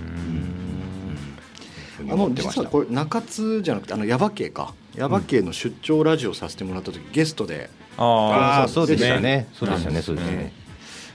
[1.98, 4.74] あの実はこれ中津じゃなくてあの耶馬渓か。
[4.94, 9.48] 耶馬渓の出張ラジオさせてもらった時ゲストであああそでしそううでしたたねね。
[9.54, 10.52] そうでしたねそうでしたね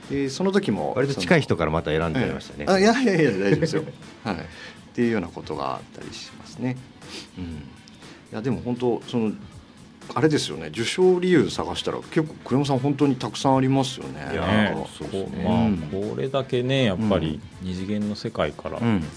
[0.09, 3.83] でその時も割と近い人人からまた選んでましたね、あいやいやいや大丈夫ですよ。
[4.23, 4.35] はい。
[4.35, 4.39] っ
[4.93, 6.75] ていうようなことがあったりしますね。
[7.37, 7.43] うん。
[7.45, 7.47] い
[8.33, 9.31] やでも本当その
[10.13, 10.67] あれですよね。
[10.67, 14.29] 受賞理由探したら結構栗山さん本当にたくさんありますよね。
[14.31, 14.89] いやねなんか。
[14.97, 15.43] そうですね。
[15.43, 15.77] こまあうん。
[15.77, 18.85] これだけねやっぱり二次元の世界からうん。
[18.85, 19.07] なんか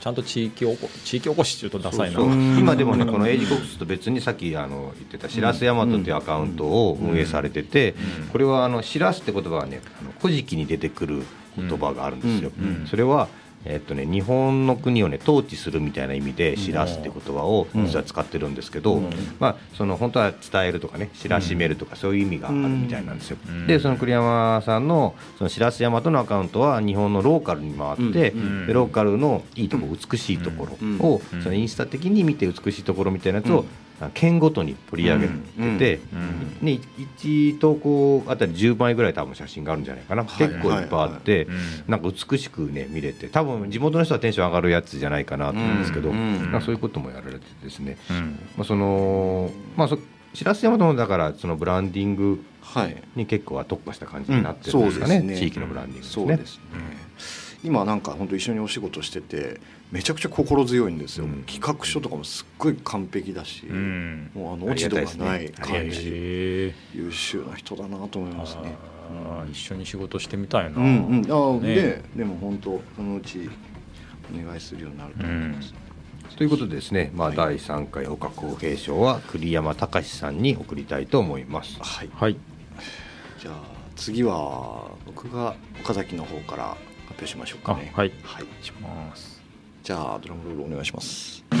[0.00, 2.16] ちゃんと地域おこ地域おこしっていうとダサいな。
[2.16, 2.34] そうそう。
[2.34, 2.58] うん。
[2.58, 8.28] 今でもねこのエイジコックスと別にさっきあの言ってたしらすヤマトっていうアカウントを運営されててうん。
[8.28, 11.22] これはあのしらすって言葉はねあの古事記に出てくる
[11.56, 12.52] 言葉があるんですよ。
[12.86, 13.28] それは
[13.64, 19.10] えっとね日本の国をね統治するみたいな意味でしらすって言葉を実は使ってるんですけどうん。
[19.38, 23.36] まあその本当は伝えるとかね知らしめるとかそういう意味があるみたいなんですよ。
[23.46, 23.66] うん。
[23.66, 28.66] でその栗山さんのそのしらすヤマトのアカウントは日本のローカルに回ってうん。
[28.66, 31.42] でローカルのいいところ美しいところをうん。
[31.42, 33.66] そのインスタ的に見て美しいところみたいなやつをうん
[34.14, 35.34] 県ごとに取り上げて
[35.78, 36.80] てうんね
[37.20, 40.24] 1投稿あたり10枚ぐらい多分写真があるんじゃないかな。
[40.24, 41.58] はい結構いっぱいあってうん。
[41.88, 43.28] なんか美しくね見れて。
[43.28, 46.10] 多分地元の人はテンション上がるやつじゃないかなと思うんですけど
[46.60, 47.98] そういうこともやられてですね。
[48.10, 48.38] うん。
[48.56, 49.98] まあそのまあそ
[50.32, 52.96] しらす山のだからそのブランディングはい。
[53.16, 56.26] に結構は特化した感じになってるんですかね,、地域のブランディングですね。
[56.26, 57.60] そうですね。
[57.62, 59.60] 今なんか本当一緒にお仕事してて
[59.90, 61.42] めちゃくちゃ心強いんですよ、うん。
[61.42, 64.30] 企画書とかもすっごい完璧だし、うん。
[64.34, 66.74] もうあの落ち度がない感じ、へえ。
[66.94, 68.76] 優秀な人だなと思いますね。
[69.10, 70.78] あー一緒に仕事してみたいな。
[70.78, 71.74] うんうん、ああ、ね。
[71.74, 73.50] ででも本当そのうち
[74.32, 75.74] お願いするようになると思います。
[76.36, 77.36] ということでですね、まあ、はい。
[77.36, 81.76] 第3回岡公平賞は栗山隆さんに送りたいと思います。
[81.80, 82.36] はい、はい。
[83.40, 83.54] じゃあ
[83.96, 86.78] 次は僕が岡崎の方から発
[87.10, 87.90] 表しましょうかね。
[87.92, 88.12] あはい。
[88.22, 89.39] はい、します
[89.82, 91.42] じゃあドラムロールお願いします。
[91.50, 91.54] え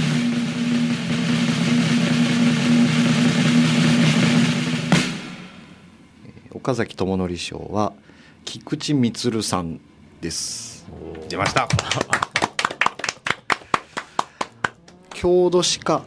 [6.52, 7.94] ー岡崎智則賞は
[8.44, 9.80] 菊池充さん
[10.20, 10.86] です。
[11.28, 11.66] 出ました
[15.14, 16.02] 郷土史家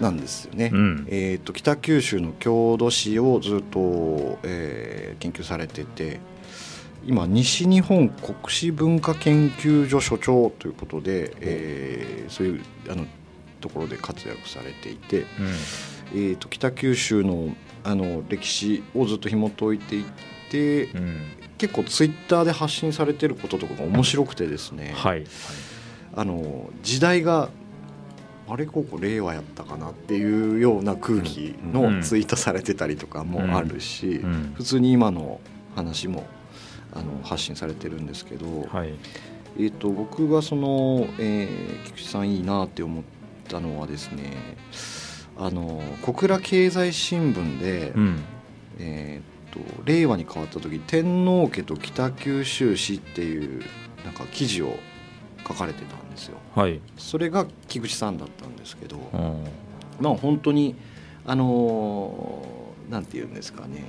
[0.00, 0.70] なんですよね。
[0.72, 6.20] うんえっ、と北九州の郷土史をずっと、えー研究されてて。
[7.04, 12.60] 今西日本国史文化研究所所長ということで、えーそういう
[12.90, 13.06] あの
[13.60, 15.24] ところで活躍されていて、
[16.12, 20.04] えー、と北九州のあの歴史をずっと紐解いていっ
[20.50, 20.98] て、うん。
[20.98, 21.16] うん
[21.58, 25.24] 結構ツイッターで発信されてることとかが面白くてですね、はい。
[26.12, 27.50] あの時代が
[28.48, 31.72] あれここ令和やったかなっていうような空気うん。
[31.72, 34.54] のツイートされてたりとかもあるし、うん。
[34.56, 35.40] 普通に今の
[35.76, 36.24] 話も
[36.92, 38.94] あの発信されてるんですけど、はい。
[39.58, 43.04] えー、と僕がその、えー菊池さんいいなって思っ
[43.48, 44.32] たのはですね
[45.36, 48.22] あの小倉経済新聞で、うん。
[48.78, 53.62] えー、と令和に変わった時天皇家と北九州市っていう
[54.04, 54.76] なんか記事を
[55.46, 56.38] 書かれてたんですよ。
[56.54, 56.80] はい。
[56.96, 59.44] それが菊池さんだったんですけど、うん。
[60.00, 60.74] まあ本当に
[61.26, 63.84] あのーなんて言うんですかね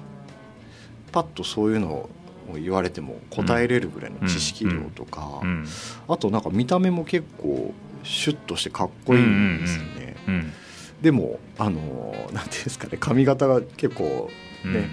[1.12, 2.10] パッとそういうのを
[2.56, 5.66] 言われても答えれるぐらいの知識量とか、うん
[6.08, 10.54] あとなんか見た目も結構シュッとしてかっこいいんですよね、うん
[11.02, 14.30] でもあのーなんていうんですかね髪型が結構
[14.66, 14.74] うん。
[14.74, 14.90] ね、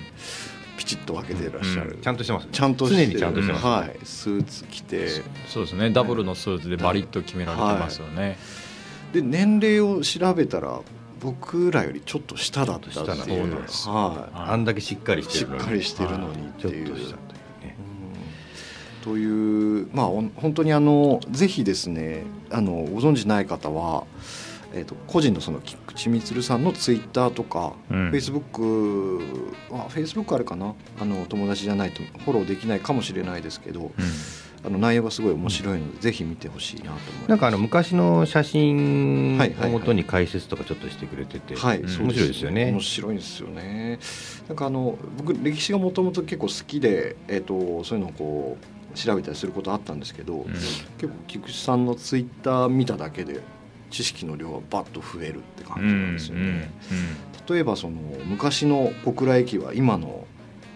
[0.76, 5.08] ピチッと分けていらっしゃる、ちゃんとしてますちゃんとして常にちゃんとしてます、はい、スーツ着て。
[5.46, 5.90] そうですね。
[5.90, 8.38] ダブルのスーツでバリッと決められてますよね、
[9.12, 10.80] で年齢を調べたら
[11.20, 13.48] 僕らよりちょっと下だったっていう。
[13.48, 14.36] なんですはい。
[14.50, 15.60] あんだけしっかりしてるのに。
[15.60, 16.96] しっかりしてるのにっていう。
[19.02, 24.04] というまあ本当にあのぜひですねあのご存知ない方は、
[24.74, 28.10] えー、と個人のその菊池充さんのツイッターとか、うん。
[28.10, 29.20] フェイスブック
[29.72, 30.74] あフェイスブックあるかな？
[31.00, 33.90] あの友達じゃないとフォローできないかもしれないですけど、うん。
[34.62, 37.28] あの内容がすごい面白いので、ぜひ見てほしいなと思います。
[37.30, 42.70] なんかあの昔の写真をもとに解説とかちょっとしてくれてて、はい、うんそう面白いですよね。
[42.70, 43.98] 面白いですよね。
[44.48, 50.53] なんかあの僕歴史がもともと結構好きで、えっ、とそういうのをこう調べたりすることあったんですけど、うん。
[50.53, 53.40] 結構菊池さんのツイッター見ただけで
[53.90, 56.70] 知識の量がバッと増えるって感じなんですよね。
[57.48, 60.26] 例えばその昔の小倉駅は今の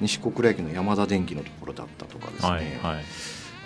[0.01, 2.51] 西小倉駅の山田電機のところだったとかですね。
[2.83, 3.05] はいはい。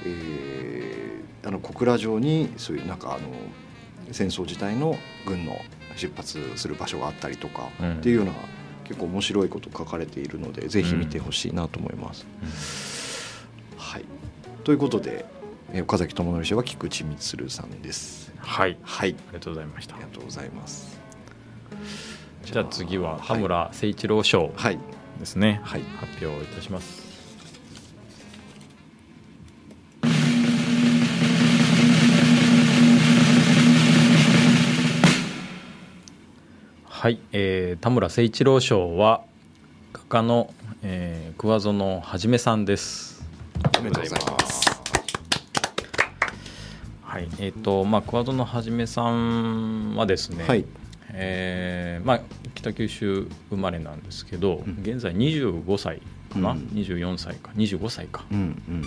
[0.04, 3.28] えーあの小倉城にそういうなんかあの
[4.10, 5.56] 戦争時代の軍の
[5.96, 7.96] 出発する場所があったりとか、うん。
[7.98, 8.32] っていうような
[8.84, 12.26] 結構面白いこと書かれているのでぜひ見てほしいなと思います。
[13.76, 14.04] はい、
[14.68, 15.24] ということで
[15.72, 18.34] えー岡崎智則氏は菊池充さんです。
[18.36, 18.76] はい。
[18.82, 19.94] はい、ありがとうございました。
[19.94, 21.00] ありがとうございます。
[22.44, 23.42] じゃあ次は田はい。
[23.42, 24.78] 村誠一郎賞はい、
[25.20, 25.82] ですね、はい。
[25.98, 27.02] 発表いたします。
[36.84, 39.22] はい、えー田村誠一郎賞は
[39.94, 40.52] 画家の、
[40.82, 43.17] えー、桑園はじめさんです
[43.78, 44.68] おめでとうございます。
[47.02, 50.64] はいえっ、とまあ桑園はじめさんはですね、はい、
[51.12, 52.20] えーまあ、
[52.56, 54.78] 北九州生まれなんですけど、うん。
[54.82, 56.58] 現在25歳かな、うん。
[56.74, 58.24] 24歳か？25歳か。
[58.32, 58.82] うんうん。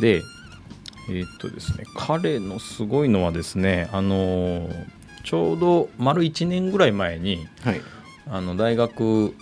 [0.00, 0.22] で
[1.08, 4.86] えーっとですね彼のすごいのはですねあのー
[5.24, 7.80] ちょうど丸1年ぐらい前にはい、
[8.28, 9.34] あの大学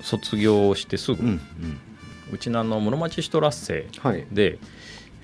[0.00, 1.40] 卒業してすぐ、ううん
[2.30, 4.58] うん、ちのあの室町シュトラッセはい、で、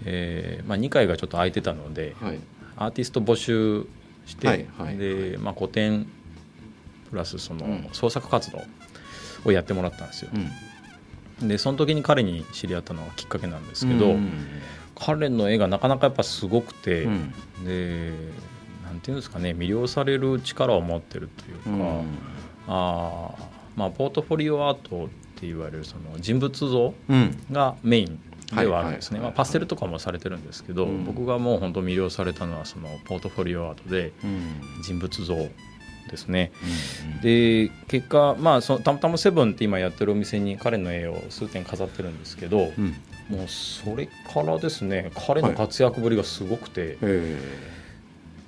[0.04, 2.38] えーまあ、2回がちょっと空いてたので、はい、
[2.76, 3.86] アーティスト募集
[4.26, 6.06] して、はいはいで、まあ、古典
[7.10, 7.88] プラスそのうん。
[7.92, 8.62] 創作活動
[9.44, 10.30] をやってもらったんですよ、
[11.40, 14.32] うん、でその時に彼に知り合ったのがきっかけなんですけど、うん
[14.96, 17.32] 彼の絵がなかなかやっぱすごくて、うん。
[17.64, 18.12] で
[18.84, 22.18] なんていうんですかね魅了される力を持ってるというか、うん。
[22.68, 23.44] あー
[23.76, 25.08] まあ、ポートフォリオアートっ
[25.44, 27.38] ていわれるその人物像うん。
[27.52, 28.18] がメイン
[28.54, 31.04] ではあるんですね、パステルとかもされてるんですけど、うん。
[31.04, 34.82] 僕がもう本当魅了されたのはそのポートフォリオアートでうん。
[34.82, 35.34] 人物像
[36.10, 36.52] ですね。
[37.14, 42.94] うんで結果まあそのたまたまセブンって今やってるお店に彼の絵を数点飾ってるんですけど、うん。
[43.28, 47.38] もうそれからですね彼の活躍ぶりがすごくて、え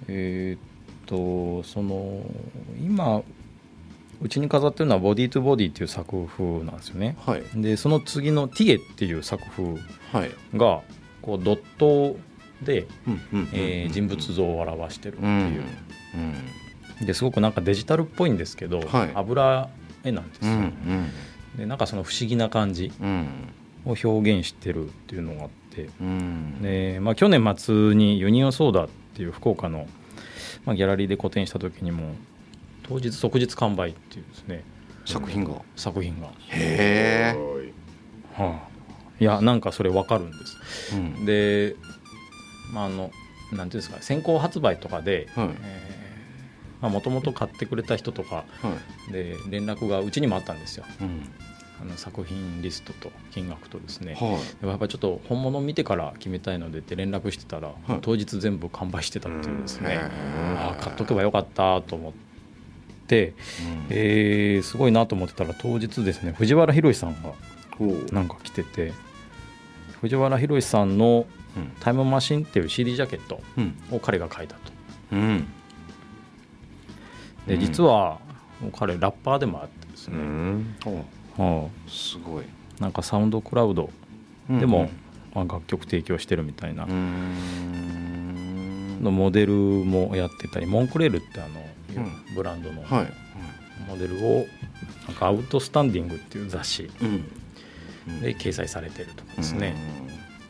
[0.08, 0.60] えーっ
[1.06, 2.20] とその
[2.78, 3.22] 今
[4.20, 7.16] うちに飾ってるのは「ボディ・トゥ・ボディ」っていう作風なんですよね。
[7.26, 7.42] ーはい。
[7.54, 9.64] でその次の「ティエ」っていう作風
[10.12, 10.30] はい。
[10.56, 10.80] が
[11.22, 12.16] こうドット
[12.62, 12.86] で、
[13.90, 15.28] 人物像を表してるってう。
[15.28, 19.10] んいう、ですごくなんかデジタルっぽいんですけど、はい。
[19.14, 19.68] 油
[20.04, 21.10] 絵なんですよ、うんうん。
[21.58, 23.26] でなんかその不思議な感じうん。
[23.84, 25.90] を表現してるっていうのがあって。
[26.00, 26.62] うん。
[26.62, 29.86] で、まあ、去年末にユニオンソーダっていう福岡の、
[30.64, 32.14] まあ、ギャラリーで個展した時にも
[32.88, 34.64] 当日即日完売っていうですね。
[35.04, 35.62] 作品が。
[35.76, 37.36] 作品が、へえ。
[38.34, 38.68] はあ、
[39.18, 40.96] いやなんかそれ分かるんです。
[40.96, 41.24] うん。
[41.24, 41.76] で
[42.72, 43.12] まああのなんて
[43.52, 46.90] いうんですか先行発売とかではい。
[46.90, 48.44] もともと買ってくれた人とかは
[49.08, 49.12] い。
[49.12, 50.84] で連絡がうちにもあったんですよ。
[51.00, 51.28] うん。
[51.80, 54.14] あの作品リストと金額とですね。
[54.14, 57.98] はでもやっぱりちょっと本物を見てから決めたいのでって連絡してたら、はい。
[58.00, 62.12] 当日全部完売してたっていうですね、へああ買っとけばよかったと思っ
[63.06, 63.34] て、
[63.90, 67.32] えーすごいなと思ってたら当日ですね藤原宏さんが
[68.12, 68.92] なんか来てて
[70.00, 73.74] 藤原宏さんのうん「タイムマシン」っていう CD ジャケットうん。
[73.90, 74.60] を彼が書いたと。
[75.12, 75.46] うん。
[77.46, 77.60] でうん。
[77.60, 78.18] 実は
[78.76, 80.18] 彼ラッパーでもあってですうね、
[81.38, 81.90] う。
[81.90, 82.44] すごい。
[82.80, 83.90] あなんかサウンドクラウド
[84.48, 84.90] でもうん、
[85.34, 86.86] まあ楽曲提供してるみたいな
[89.02, 91.65] のモデルもやってたりモンクレールってあの、
[91.96, 92.34] うん。
[92.34, 93.12] ブランドのはい。
[93.88, 94.46] モデルを
[95.06, 96.90] なんかアウトスタンディングっていう雑誌。
[97.00, 98.20] うん。
[98.20, 99.74] で掲載されてるとかですね、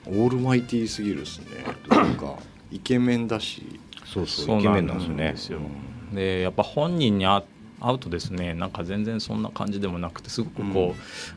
[0.07, 0.23] うん。
[0.23, 1.47] オールマイティーすぎるですね。
[1.89, 2.37] なんか
[2.71, 3.81] イケメンだし。
[4.05, 5.69] そうそうそうイケメンなんですよね。
[6.11, 6.15] なん。
[6.15, 7.45] でやっぱ本人に会
[7.81, 8.55] 会うとですね。
[8.55, 10.95] なんか全然そんな感じでもなくてすごくこ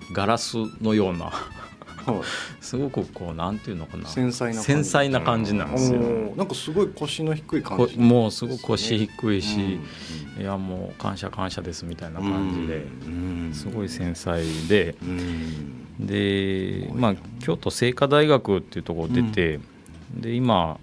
[0.10, 1.34] う、ガラスのようなはい
[2.62, 4.08] すごくこうなんていうのかな。
[4.08, 4.66] 繊細な感じ。
[4.66, 6.00] 繊細な感じなんですよ、
[6.36, 9.80] なんかすごい腰の低い感こじもうすごく腰低いし、うん
[10.40, 13.52] いやもう感謝感謝ですみたいな感じで、うん。
[13.54, 15.88] すごい繊細で、うん。
[16.00, 19.60] で、まあ、京都精華大学っていうところ出て、
[20.16, 20.80] で今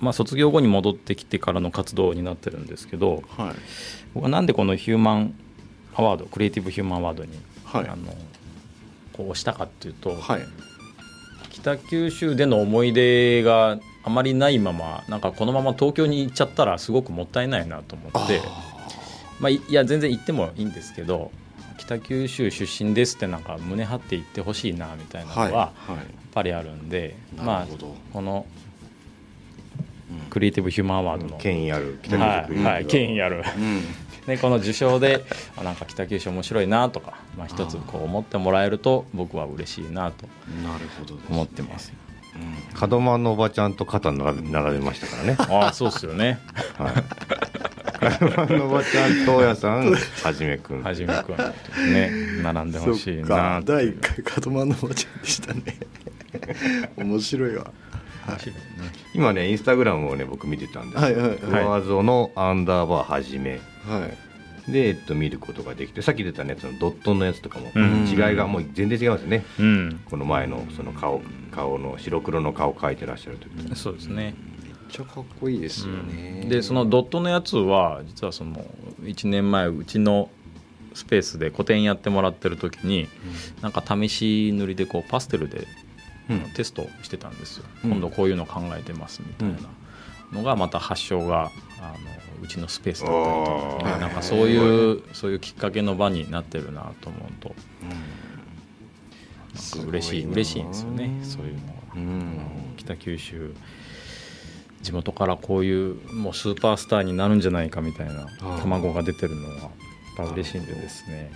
[0.00, 3.54] まあ、卒業後に戻ってきてからの活動になってるんですけどはい。
[4.14, 5.34] 僕はなんでこのヒューマン
[5.94, 7.30] アワードクリエイティブヒューマンアワードに、
[7.64, 7.88] はい。
[7.88, 8.14] あの
[9.16, 10.42] こうしたかっていうと、はい。
[11.50, 18.40] 北九州での思い出があまりないままなんかこのまま東京に行っちゃったらすごくもったいないなと思って
[19.40, 21.30] まあ、いいや全然行ってもいいんですけど
[21.76, 25.72] 北九州出身ですってなんか胸張って言ってほしいなみたいなのははいやはっ
[26.32, 27.66] ぱりあるんで、いまあ
[28.12, 28.46] この
[30.10, 30.30] うん。
[30.30, 33.82] クリエイティブヒューマンアワードの、権威ある北はい、九州クリエイティブはい、権威あるうん
[34.26, 35.24] でこの受賞で
[35.56, 40.26] あなんか北九州面白いなとか、まあ、一つこう思ってもらえると僕は嬉しいなと
[40.62, 41.34] なるほどですね。
[41.34, 41.92] 思ってます。
[42.34, 42.90] うん。
[42.90, 45.36] 門真のおばちゃんと肩並べ並べましたからね。
[45.38, 46.38] ああそうっすよね。
[46.76, 46.94] はい。
[48.20, 50.82] 門真のおばちゃんと大家さんはじめくん。
[50.82, 51.36] はじめくん。
[51.92, 52.10] ね
[52.42, 53.62] 並んでほしいなか。
[53.64, 55.62] 第1回門真のおばちゃんでしたね。
[56.96, 57.70] 面白いわ。
[58.28, 58.60] 面白いね。
[59.14, 61.38] 今ねインスタグラムをね僕見てたんですはいはいはい。
[61.38, 64.72] 上園のアンダーバーはじめはい。
[64.72, 68.06] で、えっと、見ることができてさっき出たねそのドットのやつとかもうん。
[68.08, 69.44] 違いがもう全然違いますよね。
[69.60, 70.00] うん。
[70.10, 71.20] この前のその顔
[71.52, 73.76] 顔の白黒の顔描いてらっしゃる時。
[73.76, 74.34] そうですね。
[74.64, 78.64] めっちゃかっこいいですよね、でそのドットのやつは実はその
[79.02, 80.30] 1年前うちの
[80.94, 83.08] スペースで個展やってもらってる時に
[83.62, 85.66] なんか試し塗りでこうパステルで
[86.30, 87.90] あのテストしてたんですよ、うん。
[87.90, 89.56] 今度こういうの考えてますみたいな
[90.32, 97.54] のがまた発祥があのうちのスペースだったりとかなんかそういうそういうきっかけの場になってるなと思うと。
[99.54, 101.10] なんか嬉しい嬉しいんですよね。
[101.22, 101.72] そういうのは。
[101.94, 102.40] うん。
[102.76, 103.54] 北九州
[104.82, 108.28] 地元からこういうもうスーパースターになるんじゃないかみたいな
[108.60, 109.70] 卵が出てるのはやっ
[110.16, 111.32] ぱ嬉しいんでですね。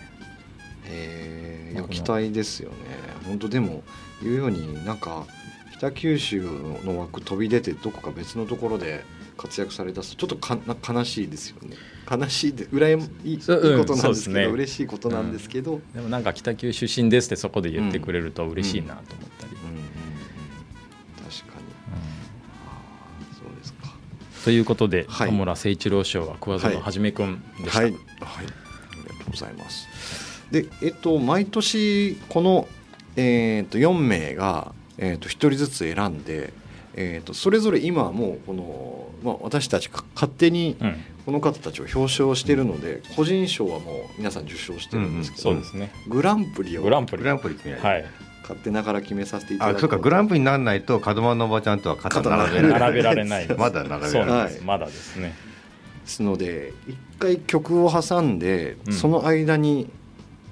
[0.87, 2.77] えー、いや期待ですよね。
[3.27, 3.83] 本当でも
[4.23, 5.27] 言うようになんか
[5.81, 6.43] 北九州
[6.85, 9.03] の枠飛び出てどこか別のところで
[9.39, 11.75] 活躍されたちょっとかな悲しいですよね。
[12.11, 14.45] 悲しいで羨まいいことなんですけど、そうですね。
[14.45, 19.71] 嬉しいことなんですけど、でもなんか北九出身ですってそこで言ってくれると嬉しいなと思ったり、うん。
[19.71, 19.83] うんうん
[21.17, 21.71] 確かに。
[23.33, 23.89] そうですか。
[24.45, 25.31] ということで、はい。
[25.31, 30.47] 田村誠一郎賞は桑園はじめくんでした、はい、はい、ありがとうございます。
[30.51, 32.69] で、えっと、毎年この、
[33.17, 36.53] えー、と4名が、えー、と1人ずつ選んで、
[36.95, 40.97] えー、とそれぞれ今はもうこの、まあ、私たちか勝手にうん。
[41.27, 45.93] この方たちを表彰しているので、個人賞はもう皆さん受賞してるんですけど、そうですね。
[46.09, 47.23] グランプリをグランプリ。
[47.23, 48.05] グランプリ決めないはい。
[48.43, 52.81] 勝手ながら決めさせていただくあそうかグランプリにならないと門真のおばちゃんとは肩並べ肩ない。
[52.81, 53.49] 並べられない。
[53.57, 54.27] まだ並べられない。
[54.27, 55.35] なんです、まだですね。
[56.03, 58.93] ですので一回曲を挟んで、うん。
[58.93, 59.89] その間に、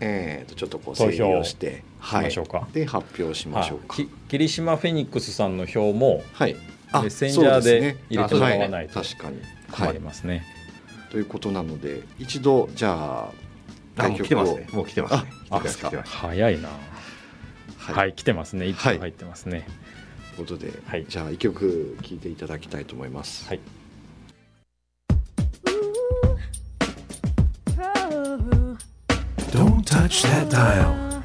[0.00, 3.96] えー、とちょっとこう整理をして、しましょうかで発表しましょうか。
[4.28, 6.56] 霧島フェニックスさんの票もはい。
[6.90, 9.42] メッセンジャーで入れてもらわないとね確かに。
[9.70, 9.94] 困はい。
[9.96, 10.46] りますね、
[11.11, 13.30] ということなので一度じゃ
[13.98, 15.30] ああもう来てますねもう来てますね
[16.04, 18.66] 早いなははい、来てますね。
[18.66, 19.66] 一はい票入ってますね。
[20.37, 23.46] ということで、はいじゃあ一曲聴いていただきたいと思います。
[23.48, 23.61] はい。
[30.08, 31.22] Touch that dial.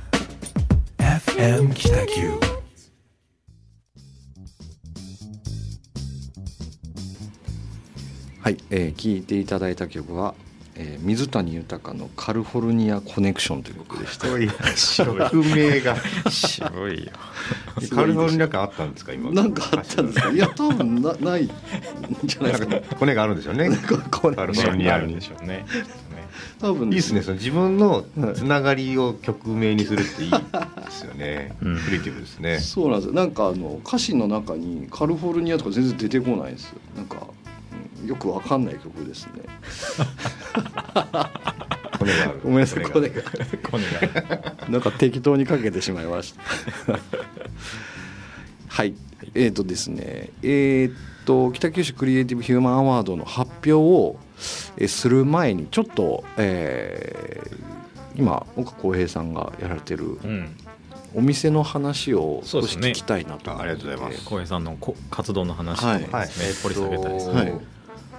[0.97, 2.39] FM Kitaku.
[8.41, 10.35] はい、えー、聴いていただいた曲は、
[10.75, 14.27] えー、水谷豊のカリフォルニアコネクションという曲でした。
[15.29, 15.95] 曲名が
[16.29, 17.11] 渋いよ。
[17.95, 19.31] カリフォルニア感あったんですか今？
[19.31, 20.29] なんかあったんですか？
[20.29, 21.49] いや多分なないん
[22.25, 22.95] じゃないですか？
[22.97, 23.69] コネがあるんでしょうね
[24.19, 25.65] コネカリフォルニアにあるんでしょうね。
[26.59, 26.89] 多分。
[26.89, 30.37] いいですねその自分のつながりを曲名にするっていいで
[30.91, 31.79] すよね、うん。
[31.79, 32.59] クリエイティブですね。
[32.59, 33.13] そうなんですよ。
[33.13, 36.79] なんかあの歌詞の中にカリフォルニアとか全然出てこないんですよ。
[36.95, 37.43] なんか、うん
[38.07, 39.43] よくわかんない曲ですね。
[41.97, 42.41] コネがある。
[42.43, 43.21] ごめんなさいこれが
[43.69, 44.67] コネが。
[44.69, 46.33] なんか適当にかけてしまいまし
[46.85, 46.99] た。
[48.67, 48.93] はい。
[49.33, 50.31] えーとですね。
[50.41, 50.93] えー
[51.25, 57.73] と北九州クリエイティブ・ヒューマン・アワードの発表をえーする前にちょっと、えー
[58.15, 60.55] 今岡浩平さんがやられてるうん。
[61.15, 62.89] お店の話を少しそうですね。
[62.89, 63.49] 聞きたいなと。
[63.49, 64.23] 思あありがとうございます。
[64.23, 66.03] 浩平さんのこ活動の話はい。
[66.03, 67.33] とかですね、掘り下げたいですね。
[67.33, 67.47] はい。
[67.47, 67.51] い。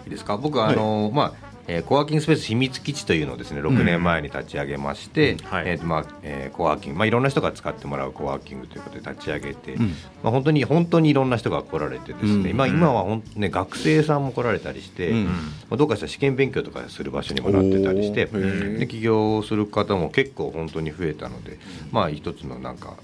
[0.08, 0.36] いですか？
[0.36, 5.64] 僕はあの、まあえーコワーキングスペース秘密基地というのをですね6年前に立ち上げまして、はい。
[5.66, 9.88] えまあえーコワーキング、まあ、いろんな人が使ってもらうコワーキングということで立ち上げて、うん。
[10.22, 12.56] まあ、本当に本当にいろんな人が来られてですね、うん。
[12.56, 15.24] まあ、今はほん、ね、学生さんも来られたりして、うん。
[15.24, 15.30] ま
[15.72, 21.58] あ、どうかしたら試験勉強とかする場所にもなってたりしてで起業する方も結構本当に増えたので、
[21.90, 22.96] まあ一つのなんか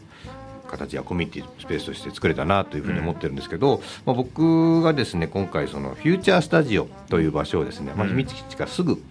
[0.70, 9.02] 形やコミュニティスペースとして作れたなというふうに思ってるんですけど、まあ、僕がですね今回そのフューチャースタジオという場所をですね、まあ、秘密基地からすぐ、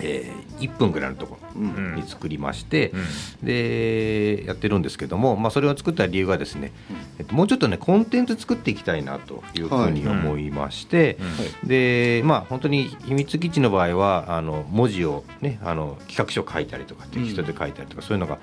[0.00, 1.60] えー、1分ぐらいのところ
[1.94, 2.92] に作りまして、
[3.42, 6.72] でやってるんですけども、まあ、それを作った理由がですね、
[7.18, 11.18] えっと、もうちょっとねコンテンツ作っていきたいなというふうに思いまして、
[11.64, 18.38] でまあ本当に秘密基地の場合はあの文字をねあの企画書書いたりとかテキストで書いたりとか、そういうのが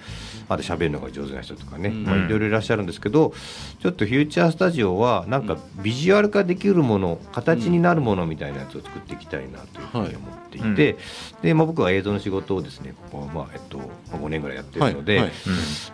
[0.49, 3.33] あと喋るのが上手な人とかね、まあ、いろいろいらっしゃるんですけど
[3.79, 10.97] ちょっとフューチャースタジオはなんかビジュアル化できるもの形になるものみたいなやつを作っていきたいなというふうに思っていて、
[11.45, 13.77] でまあ、僕は映像の仕事をですねここ、まあえっと、
[14.11, 15.33] 5年ぐらいやってるので、はいはい。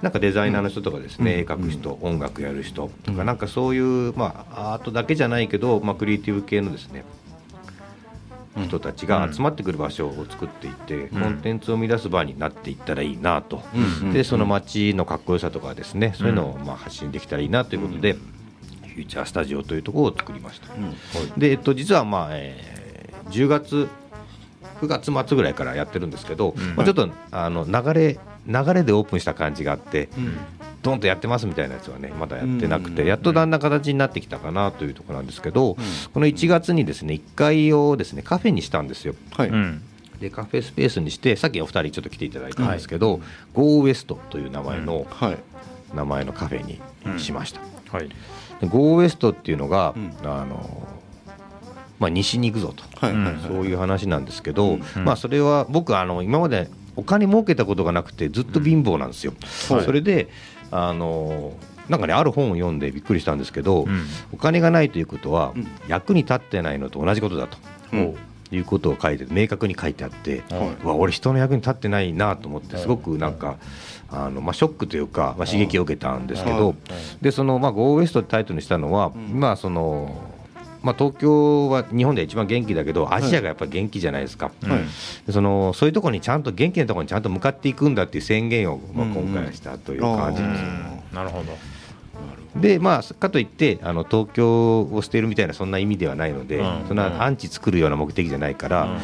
[0.02, 7.04] なんかデザイナーの人とかですね、絵描く人、音楽やる人とか、なんかそういう、まあ、アートだけじゃないけど、まあ、クリエイティブ系のですね
[8.56, 13.62] 人たちが集まってくる場所を作っていって、コンテンツを生み出す場になっていったらいいなと、
[14.14, 20.68] でその街のかっこよさとかですねそういうのをまあ発信できたらいいなということで、フューチャースタジオというところを作りました。
[21.38, 22.82] で、えっと、実は、まあえー
[23.32, 23.88] 10月
[24.82, 30.10] 9月末ぐらいからやってるんですけど、まあ、ちょっとあの流れ流れでオープンした感じがあって、
[30.82, 35.78] ドンとやってますみたいなやつはねまだやってなくて、やっとだんだん形になってきたかなというところなんですけど、
[36.14, 39.14] この1月にですね1階をですねカフェにしたんですよ。
[39.32, 39.50] はい。
[39.50, 39.84] うん。
[40.20, 43.22] でカフェスペースにしてさっきお二人ちょっと来ていただいたんですけど、
[43.54, 45.38] ゴーウエストという名前の、はい。
[45.96, 46.80] 名前のカフェに
[47.20, 47.62] しました。
[47.92, 48.10] はい。
[48.10, 50.14] でゴーウエストっていうのが、うん。
[50.24, 50.81] あの
[52.02, 53.08] まあ、西に行くぞと、そ
[53.62, 59.34] ういう話なんですけど、うんまあ、それは僕あの今までお金儲けたことがなくてずっと貧乏なんですよ。
[59.70, 59.86] はい。
[59.86, 60.28] それで
[60.72, 61.54] あの
[61.90, 64.06] なんかねある本を読んでびっくりしたんですけど、うん。
[64.34, 65.68] お金がないということは、うん。
[65.88, 67.58] 役に立ってないのと同じことだと。
[67.94, 68.16] うん。
[68.52, 70.44] いうことを書いて明確に書いてあって、
[70.84, 73.56] わ俺人の役に立ってないなと思ってすごくなんか、
[74.10, 76.76] あのまあ、ショックというか、まあ、刺激を受けたんですけど、
[77.22, 79.40] でその、まあ、ゴーウエストってタイトルにしたのは、ん。
[79.40, 80.31] まあその
[80.84, 84.80] まあ、東京は日本で一番元気だけどアジアがやっぱり元気じゃないですか、はい。
[85.28, 90.64] でそのそういうところにちゃんと元気なところにちゃんと向かっていくんだっていう宣言を、まあ、うんうん今回はしたという感じです。
[90.64, 91.16] うん。
[91.16, 91.58] なるほど。
[92.60, 96.86] でまあ、かといってあの東京を捨てるみたいなそんな意味ではないので、うん。
[96.88, 96.98] そん。
[96.98, 99.00] なアンチ作るような目的じゃないから、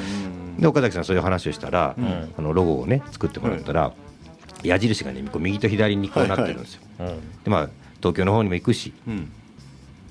[0.59, 2.33] で岡崎さんそういう話をしたら、ん。
[2.37, 3.93] あのロゴをね作ってもらったら、
[4.63, 6.81] 矢印がねこう右と左にこうなってるんですよ。
[6.99, 7.07] うん
[7.43, 9.31] でまあ、東京の方にも行くしうん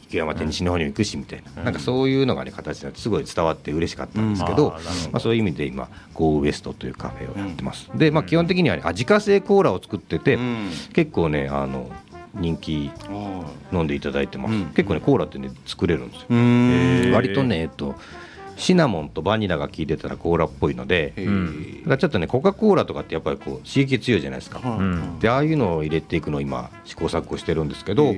[0.09, 4.73] 池山天西の方にも行くしみたいな,、なんかそういうのがね形になってすごい伝わって嬉しかったんですけど,、うん。
[4.75, 4.81] ま
[5.15, 10.71] あ、そういう意味で今ゴーウエストというカフェをやってます、で、まあ、基本的には、ね、あ自家製コーラを作ってて、うん。
[10.93, 11.91] 結構ねあの
[12.35, 14.65] 人気あ飲んでいただいてます、うん。
[14.67, 17.95] 結構ねコーラってね作れるんですよ、割とねえっと
[18.57, 24.61] シナモンとバニラが効いてたらコーラっぽいので、ちょっとねコカ・コーラとかってやっぱりこう刺激強いじゃないですか、
[25.21, 28.15] でああいうのを入れていくのを今試行錯誤してるんですけど、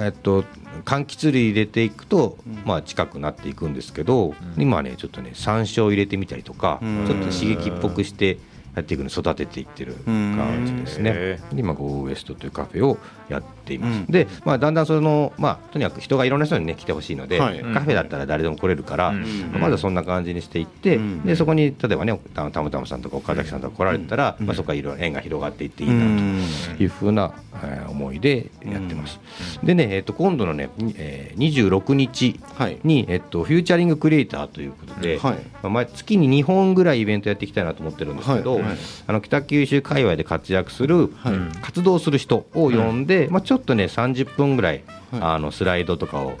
[0.00, 0.44] えっと
[0.84, 2.62] 柑橘類入れていくと、うん。
[2.64, 7.06] まあ近くなっていくんですけど、今ねちょっとね山椒入れてみたりとか、うん。
[7.06, 8.38] ちょっと刺激っぽくして
[8.76, 11.40] やっていくのに育てていってる感じですね。
[11.54, 12.98] 今ゴーウエストというカフェを
[13.28, 13.96] やっています。
[13.98, 14.06] うん。
[14.06, 17.60] で、まあだんだんそのまあとにかく人がいろんな人にね来てほしいので、はい。
[17.60, 19.24] カフェだったら誰でも来れるから、うん。
[19.58, 21.22] まずはそんな感じにしていって、うん。
[21.24, 26.06] でそこに例えばねたたむたむさんとか岡崎さんとか来られたら、まあそこからいろいろ縁が広がっていっていいなと。
[26.06, 26.42] うん。
[26.78, 29.18] いうふうな、えー思いでやってます。
[29.62, 32.78] でね、えっと今度のね、にえー、26日はい。
[32.84, 35.34] に、えっとフューチャリングクリエイターということで、はい。
[35.34, 38.62] まあ毎月に2本ぐらいイベントやっていきたいなと思ってるんですけど、はい。
[38.62, 38.76] はい。
[39.06, 41.34] あの北九州界隈で活躍する、はい。
[41.60, 45.20] 活動する人を呼んで、まあちょっとね30分ぐらい、はい。
[45.22, 46.38] あのスライドとかを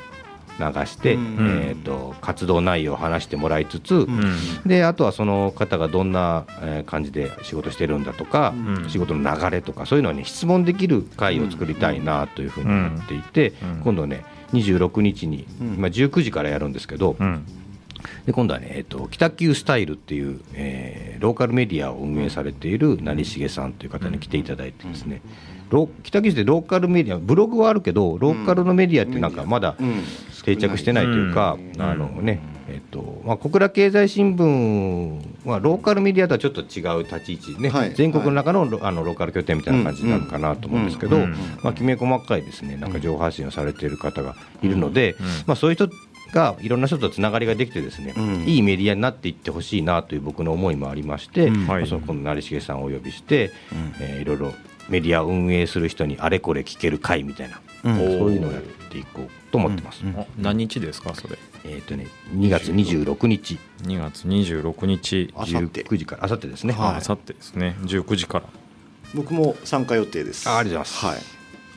[0.60, 1.62] 流して、うん。
[1.66, 4.36] えっと活動内容を話してもらいつつ、うん。
[4.64, 8.88] であとはその方がどんなえー感じで仕事してるんだとか、うん。
[8.88, 13.80] 仕事の流れとかそういうのをね質問できる会を作りたいなというふうに思っていて、うん。
[13.82, 15.74] 今度ね26日に、うん。
[15.74, 17.44] 今19時からやるんですけど、うん。
[18.26, 25.20] で今度はね、えっと北九スタイルっていう、えーローカルメディアを運営されている成重さんという方に来ていただいてですね、
[26.02, 30.02] 北九州でローカルメディアブログはあるけどローカルのメディアってなんかまだうん。
[30.48, 31.82] 定着してないというか、うん。
[31.82, 37.94] あのね、えっとまあ、小倉経済新聞はローカルメディアとはちょっと違う立ち位置ね、はい。
[37.94, 42.76] 全国の中のロあのローカル拠点みたいな感じなのかなと思うんですけど、うんうんまあ、きめ細かいですね。
[42.76, 45.90] なんか情報発信をされている方がいるので、んまあ、そういう人
[46.32, 48.44] がいろんな人とつながりができてですね、うん。
[48.44, 51.66] いいメディアになっていってほしいなという僕の思いもありまして、うん。
[51.66, 53.50] まあはいその今度成重さんをお呼びして、
[54.00, 54.54] えーいろいろ
[54.88, 57.96] メディアを運営する人にあれこれ聞ける会みたいな、うん。
[57.96, 60.02] そういうのをやっていこうと思ってます。
[60.16, 61.38] あ何日ですかそれ？
[61.64, 65.32] えっ、とね、2月26日、2月26日。
[65.36, 65.84] あさって。
[65.84, 66.72] 19時から、あさってですね。
[66.72, 66.96] はい。
[66.96, 67.76] あさってですね。
[67.82, 68.46] 19時から。
[69.14, 70.48] 僕も参加予定です。
[70.48, 71.06] あありがとうございます。
[71.06, 71.18] はい。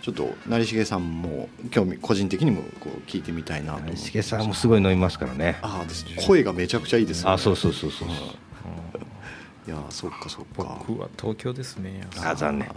[0.01, 3.97] ちょっと成重さんも興味個人的にもこう聞いてみたいなと思って。
[3.97, 5.57] しげさんもすごい飲みますからね。
[5.61, 6.05] ああです。
[6.25, 7.31] 声がめちゃくちゃいいですね。
[7.31, 8.07] あそうそうそうそう
[9.67, 10.79] いやそっかそっか。
[10.87, 12.01] 僕は東京ですね。
[12.23, 12.73] あ残念、ま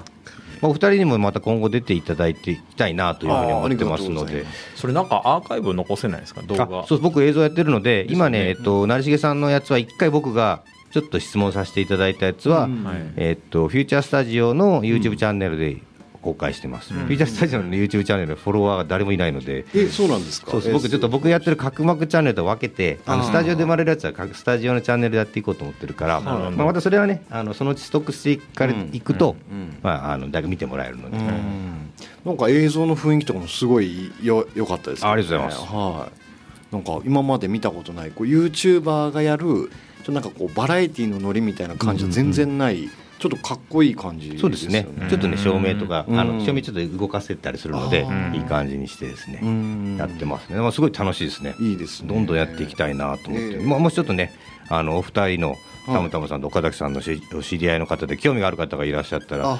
[0.62, 4.44] あ、お二人にもまた今後出ていただいていきたいなというふうに思ってますので。
[4.76, 6.42] それなんかアーカイブ残せないですか？
[6.42, 6.80] 動画。
[6.80, 8.58] あそう僕映像やってるので今ね、ですよね。
[8.58, 10.62] えっと成重さんのやつは一回僕が
[10.92, 12.84] ちょっと質問させていただいたやつは、うん。
[12.84, 12.96] はい。
[13.16, 15.80] えっとフューチャースタジオの YouTube チャンネルで
[16.24, 17.00] 公開してます、うん。
[17.00, 20.52] フューチャースタジオの YouTube チャンネルのフォロワーが誰もいないので、えそうなんですか？
[20.72, 29.58] 僕ちょっと僕やってる角膜チャンネルと分けてあのスタジオで生まれるやつは各スタジオのチャンネルでやっていこうと思ってるから、まあ、またそれはねあのそのうちストックしていかれいくと、うん。
[29.58, 29.76] うん。
[29.82, 31.92] まあ、あのだいぶ見てもらえるので、うん。
[32.24, 35.10] なんか映像の雰囲気とかもすごいよ良かったですね。
[35.10, 35.72] ありがとうございます。
[35.72, 36.74] はい。
[36.74, 42.90] なんか今まで見たことないこう YouTuber がやるちょっとなんかこうバラエティのノリみたいな感じは全然ない、
[43.24, 44.38] ちょっとかっこいい感じね。
[44.38, 44.86] そうですね。
[45.08, 46.20] ちょっとね照明とか、うん。
[46.20, 49.96] あの照明ちょっと動かせたりするので、いい感じにしてですね、うん。
[49.98, 51.54] やってますね、まあ、すごい楽しいですね。
[51.58, 52.08] いいですね。
[52.08, 53.64] どんどんやっていきたいなと思って、ええ。
[53.64, 54.34] まあ、もしちょっとね
[54.68, 59.58] あのお二人のはいたむたむさんと岡崎さんのしお知り合いの方で興味がある方がいらっしゃったら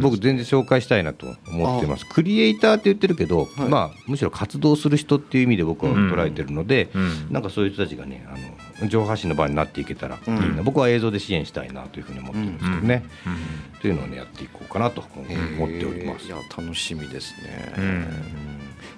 [0.00, 2.06] 僕全然紹介したいなと思ってます。
[2.06, 3.68] クリエイターって言ってるけど、はい。
[3.68, 7.28] まあ、むしろ活動する人っていう意味で僕は捉えてるので、うん。
[7.30, 13.04] なんかそういう人たちがねあの情報発信の場になっていけたらいいな、うん僕は映像で支援したいなというふうに思ってるんですけどね、
[13.80, 16.26] というのをねやっていこうかなと思っております。
[16.26, 16.26] えー。
[16.26, 16.30] い。
[16.30, 17.72] や楽しみですね、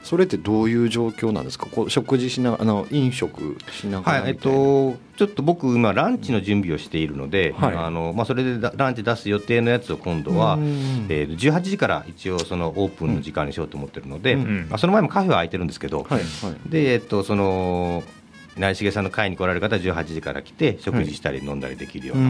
[0.03, 1.67] それってどういう状況なんですか？
[1.67, 7.77] こう食事しなあの飲食しながらはいえっと、ちょっと僕、今、ランチの準備をしているので、はい。
[7.77, 16.71] あのまあ、それでだランチ出す予定のやつを今度は、うんえー、18時から一応、そのオープンの時間にしようと思ってるので、うんまあ、その前もカフェは空いてるんですけど、はいはい。
[16.71, 18.03] でえっと、その
[18.57, 22.23] 成重さんの会に来られる方は18時から来て、食事したり飲んだりできるような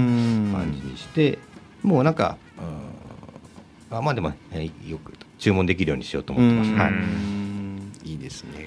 [0.58, 1.38] 感じにして、
[1.82, 6.70] もうなんか、うんあまあでも、えーよく注文できるようにしようと思ってます。
[6.70, 6.78] うん。
[6.78, 7.41] はい
[8.04, 8.66] いいですね。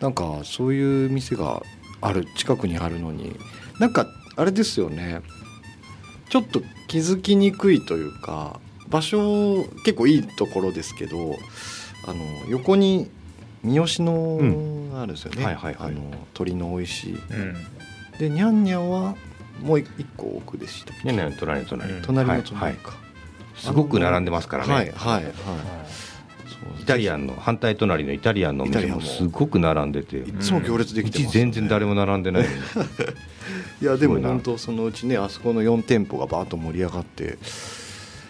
[0.00, 1.62] なんかそういう店が
[2.00, 3.36] ある近くにあるのに。
[3.78, 4.06] なんか
[4.36, 5.22] あれですよね。
[6.28, 8.58] ちょっと気づきにくいというか
[8.88, 11.36] 場所結構いいところですけど
[12.06, 13.08] あの横に
[13.62, 15.90] 三好のがあるんですよね、はいはいはい。
[15.90, 17.14] あの鶏の美味しい。
[17.14, 17.54] うん。
[18.18, 19.14] でにゃんにゃんは
[19.62, 21.12] もう一個奥でしたっけ？
[21.12, 22.48] ねね隣の隣、うん隣のはいはい。
[22.48, 22.94] 隣か、
[23.56, 24.72] すごく並んでますからね。
[24.74, 25.24] はいはい。
[25.24, 25.32] はい
[26.80, 31.50] イタリアンの反対隣のイタリアンのお店もすごく並んでて、いつも行列でうきてますよね。
[31.50, 32.46] ち全然誰も並んでない。
[33.80, 37.38] いやですも本当そのうちねあそこの4店舗がバーッと盛り上がって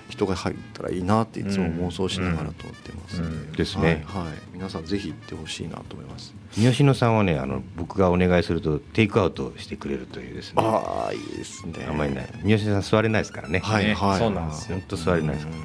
[0.08, 3.20] 人が入ったらいいなっていつも妄想しながら通ってます。
[3.20, 3.22] ん。
[3.22, 3.52] で、うん。
[3.52, 4.04] ですね。
[4.06, 4.34] はい、はい。
[4.52, 6.34] 皆さんぜひ行ってほしいなと思います。
[6.56, 10.54] 三好野さんはねあの僕がお願いするとテイクアウトしてくれるというですね。
[10.56, 11.86] ああいいですね。
[11.88, 12.28] あんまりない。
[12.42, 13.54] 三好野さん座れないですからね。
[13.54, 14.18] ねはいはい。
[14.18, 14.78] そうなんですよ。
[14.78, 15.62] 本当座れないですかうん。
[15.62, 15.64] い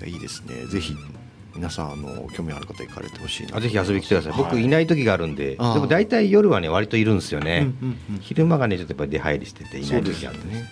[0.00, 0.66] やいいですね。
[0.66, 0.94] ぜひ
[1.60, 4.64] 皆さんあの興味ある方行かれてほしいあぜひ遊びに来てください、僕はい。
[4.64, 10.68] いない時があるんででも大体夜はね割といるんですよね、うんうんうん昼間がねちょっとやっぱり出入りしてていない時があるんでね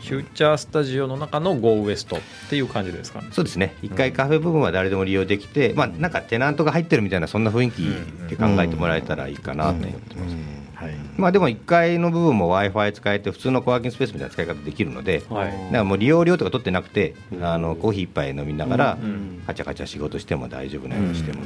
[0.00, 3.28] フューチャースタジオの中の Go ウエストっていう感じですかね。
[3.32, 3.76] そうですね。
[3.82, 7.82] 1階カフェ部分は誰でも利用できて、まあなんかテナントが入ってるみたいなそんな雰囲気
[8.28, 10.36] で考えてもらえたらいいかなと思ってます、
[10.80, 10.94] はい。
[11.16, 15.50] まあでも1階の部分も w i f i 使えて普通のコワーキングスペースみたいな使い方できるので、はい。
[15.50, 19.42] だからもう利用料とか取ってなくて、あのコーヒー一杯飲みながら、うん。
[19.46, 21.42] カチャカチャ仕事しても大丈夫なようにしても、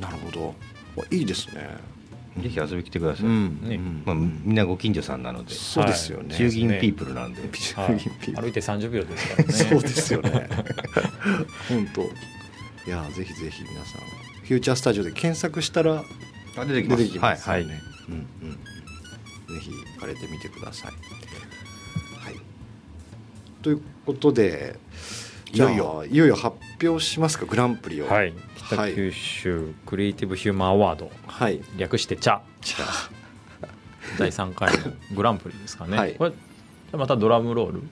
[0.00, 0.54] なるほど。
[0.96, 1.98] わいいですね。
[2.40, 3.80] ぜひ遊びに来てください、ね。
[4.04, 5.52] まあ、みんなご近所さんなので。
[5.52, 7.42] そうですよね、衆議院ピープルなんで、
[7.74, 7.98] はい。
[8.34, 9.52] 歩いて30秒ですからね。
[9.52, 10.48] そうですよね。
[11.68, 12.02] 本当。
[12.02, 14.00] いやぜひぜひ皆さん。
[14.48, 16.04] フューチャースタジオで検索したら
[16.60, 17.04] あ出てき出ます。
[17.04, 17.48] てきます。
[17.48, 17.72] はいはい。
[18.08, 18.58] うんうん
[19.48, 20.92] ぜひ行かれてみてください。
[20.92, 22.34] はい。
[23.62, 24.78] ということで
[25.52, 26.04] いよいよ。
[26.06, 26.56] いよいよ発
[26.86, 27.46] 表しますか？
[27.46, 28.06] グランプリを。
[28.06, 28.34] はい。
[28.56, 31.10] 北九州クリエイティブヒューマンアワード。
[31.26, 31.62] はい。
[31.78, 33.68] 略して茶じゃあ
[34.18, 36.14] 第3回のグランプリですかね、はい。
[36.14, 37.82] これじゃあまたドラムロール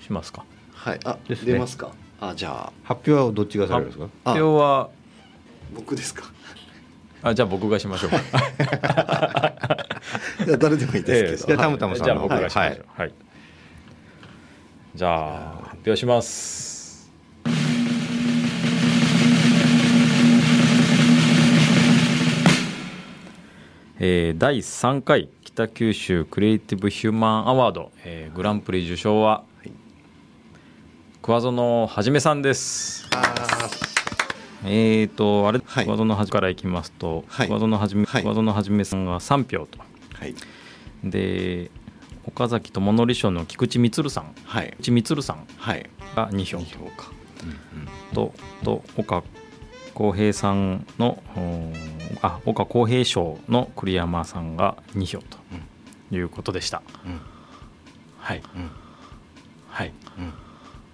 [0.00, 0.46] しますか？
[0.72, 1.00] はい。
[1.04, 1.52] あ、ですね。
[1.52, 1.90] 出ますか？
[2.20, 2.72] あじゃあ。
[2.82, 4.04] 発表はどっちがされるんですか？
[4.24, 4.88] あ発表は
[5.74, 6.24] 僕ですか
[7.22, 8.10] あじゃあ僕がしましょう。
[8.10, 8.18] か
[10.46, 12.86] いや誰でもいいですけど、じゃあタムタムさんじゃあの僕がしましょう。
[12.94, 13.06] はい。
[13.06, 13.12] はい、
[14.94, 16.68] じゃあ発表します。
[24.00, 29.42] えー第3回北九州クリエイティブヒューマンアワード、えーグランプリ受賞は、
[31.20, 33.08] 桑園はじめさんです
[34.64, 35.84] えーとあれ、はい。
[35.84, 37.46] 桑園はじからいきますと、はい。
[37.46, 38.22] 桑園はじめ、はい。
[38.22, 39.78] 桑園はじめさんが3票と。
[39.78, 40.34] はい。
[41.04, 41.70] で
[42.26, 44.34] 岡崎智則賞の菊池充さん。
[44.44, 44.76] はい。
[44.82, 45.88] 菊池充さんはい。
[46.14, 46.58] が2票。
[46.58, 47.12] 二票か。
[48.12, 48.34] と
[48.64, 49.22] と岡
[49.94, 51.72] 浩平さんのうん
[52.22, 55.38] あ岡浩平賞の栗山さんが2票と
[56.10, 57.20] いうことでした、うん。
[58.18, 58.42] はい、ん。
[59.68, 60.32] はい、うん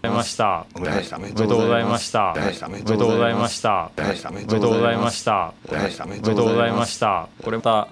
[0.05, 0.67] ございました。
[0.75, 2.33] おめでとうございました。
[2.33, 3.71] おめでとうございました。
[3.71, 3.91] はい
[4.29, 5.53] おめでとうございました。
[5.69, 7.89] おめでとうございましたおめでおめでとうございましたこれまた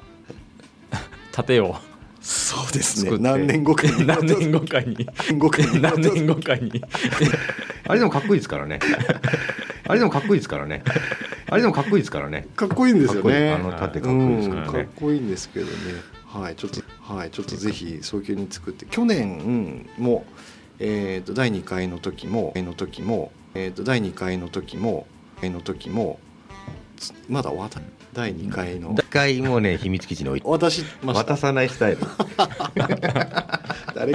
[1.33, 1.77] 盾を
[2.21, 3.19] そうですね。
[3.19, 4.07] 何年後かに。
[4.07, 5.09] 何年後かに。
[5.81, 6.83] 何年後かに。
[7.89, 8.79] あれでもかっこいいですからね。
[9.89, 10.85] あれでもかっこいいですからね。
[11.51, 12.47] あれでもかっこいいですからね。
[12.55, 13.23] かっこいいんですよね。
[13.23, 13.49] かっこいい。
[13.51, 14.69] あの盾かっこいいですからね。
[14.69, 15.73] うんかっこいいんですけどね。
[16.27, 16.81] はいちょっと
[17.15, 18.87] はいちょっとぜひ早急に作って。
[18.87, 19.39] 去年
[19.99, 20.25] うんも
[20.79, 25.07] えーと第2回の時もの時もえーと第2回の時も
[25.43, 26.19] の時も
[26.97, 27.81] つまだ終わった？
[28.13, 28.95] 第2回の。
[28.99, 30.47] 一回もね秘密基地に置いて。
[30.49, 31.99] 渡さないスタイル。
[33.95, 34.15] 誰？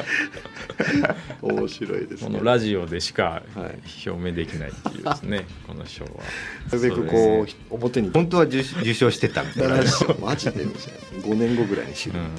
[1.41, 2.27] 面白いですね。
[2.27, 3.69] このラジオでしかは
[4.05, 4.07] い。
[4.07, 6.11] 表明できないっていうですねこの賞は。
[6.11, 7.41] なるべくこ
[7.71, 8.11] う表に。
[8.11, 9.75] 本当は受受賞してたみたいな。
[10.21, 12.29] マジで5年後ぐらいに知る、うん。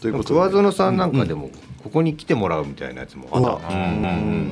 [0.00, 0.40] ということで。
[0.40, 1.50] 桑園さんなんかでも
[1.86, 3.68] ここに来てもらうみたいなやつもあった。
[3.68, 4.50] あうん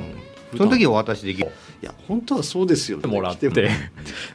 [0.57, 1.49] その時お渡しできる。
[1.83, 3.09] いや本当はそうですよね。
[3.09, 3.71] もらっ来て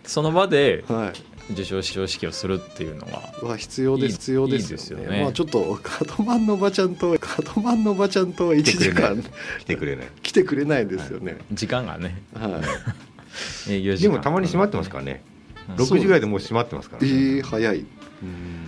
[0.04, 1.14] その場でもはい。
[1.54, 5.22] 受賞賞式をするっていうのはは必要ですいい必要ですいいですよね。
[5.24, 9.32] まあちょっとカドマンのおばちゃんとカドマンのおばちゃんと1来てくれない時間。
[9.60, 10.08] 来てくれない。
[10.22, 11.38] 来てくれないですよね。
[11.54, 12.22] 時間がね。
[12.34, 12.62] は
[13.70, 15.24] い、 でもたまに閉まってますからね。
[15.70, 15.76] うん。
[15.76, 17.86] 6時ぐらいでもう閉まってますからえねー、早い。
[18.22, 18.59] うん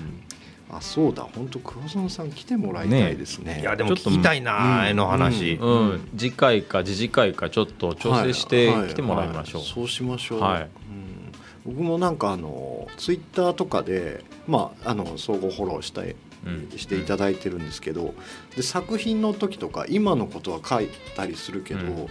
[0.72, 1.24] あそうだ。
[1.24, 3.60] 本当桑園さん来てもらいたいですね。
[3.62, 5.56] いやでもちょっと聞きたいな絵の話。
[5.56, 5.90] うん。
[5.92, 10.62] うん、次回か次次回かちょっと調整して来てもらいましょう、ははそうしましょう、はい。
[10.62, 10.70] うん。
[11.74, 16.16] 僕もなんかあのツイッターとかでまああの相互フォローしたい
[16.46, 16.72] うん。
[16.78, 18.16] していただいてるんですけど
[18.56, 22.08] で作品の時とか今のことは書いたりするけど、うん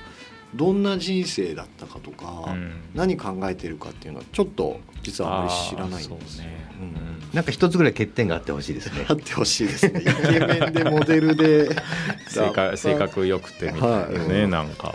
[0.55, 2.73] どんな人生だったかとか、うん。
[2.95, 6.45] 何考えてるかっていうのはちょっと実はあまり知らないんですよ。
[6.45, 7.35] ね、うん。
[7.35, 9.07] なんか一つぐらい欠点があってほしいですね。
[9.09, 10.03] あってほしいですね。
[10.03, 11.71] イケメンでモデルで。
[12.29, 14.49] 性格性格良くてみたいなね、はい。
[14.49, 14.95] なんか。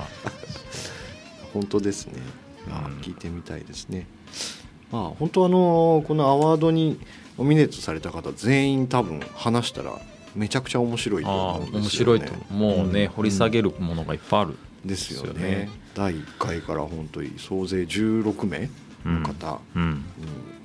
[1.53, 2.13] 本当ですね、
[2.69, 2.97] あうん。
[2.99, 4.07] 聞いてみたいですね。
[4.91, 6.99] まあ本当あのこのアワードに
[7.37, 9.99] ノミネートされた方全員多分話したら
[10.35, 13.07] めちゃくちゃ面白いとああ思うんですよ、ね、面白いともうね、うん。
[13.09, 15.41] 掘り下げるものがいっぱいある、ですよね。
[15.41, 15.69] ね。
[15.93, 18.69] 第1回から本当に総勢16名
[19.05, 19.81] の方、うん。
[19.81, 20.03] うん。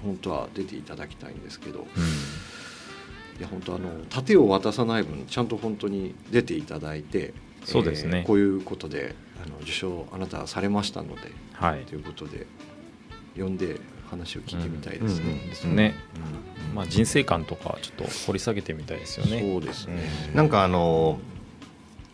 [0.02, 1.84] 本当は出ていただきたいんですけどうん。
[1.84, 7.32] いや本当あの盾を渡さない分ちゃんと本当に出ていただいて
[7.64, 8.18] そうですね。
[8.18, 9.14] えーこういうことで
[9.44, 11.84] あの受賞あなたはされましたのではい。
[11.84, 12.46] ということで
[13.36, 15.30] 呼んで話を聞いてみたいですね。
[15.30, 15.94] うんですね、
[16.68, 16.74] うん。
[16.74, 19.40] まあ、人生観とかちょっと掘り下げてみたいですよね。
[19.40, 20.02] そうですね。
[20.34, 21.20] なんかあの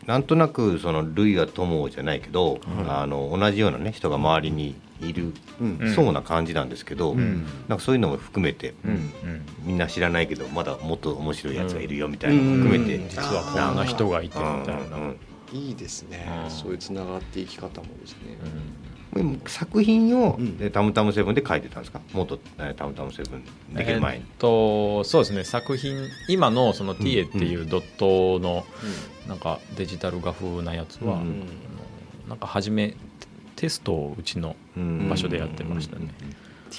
[0.07, 5.33] なんとなくその類は友じゃないけど、あの同じようなね人が周りにいる、
[5.95, 7.45] そうな感じなんですけど、ん。
[7.69, 8.91] なんかそういうのも含めて、うん。
[8.91, 9.47] うん。
[9.63, 13.09] みんな知らないけどまだもっと面白いやつがいるよみたいなのも含めて、うん。
[13.09, 15.03] 実はこんな人がいてみたいな、うん。
[15.03, 15.19] うん。
[15.53, 16.27] いいですね。
[16.45, 16.47] う。
[16.47, 16.51] ん。
[16.51, 18.39] そういうつながっていき方もですね。
[19.47, 20.57] 作品を、うん。
[20.61, 22.01] えタムタムセブンで書いてたんですか？
[22.13, 23.45] 元えタムタムセブン
[23.75, 25.45] できる前に、えっとそうですね。
[25.45, 25.97] 作品
[26.29, 28.65] 今のその TA っていうドットの
[29.29, 31.45] なんかデジタル画風なやつは、うん。
[32.29, 32.97] なんか初めテ
[33.57, 36.09] テストをうちのうん場所でやってましたね、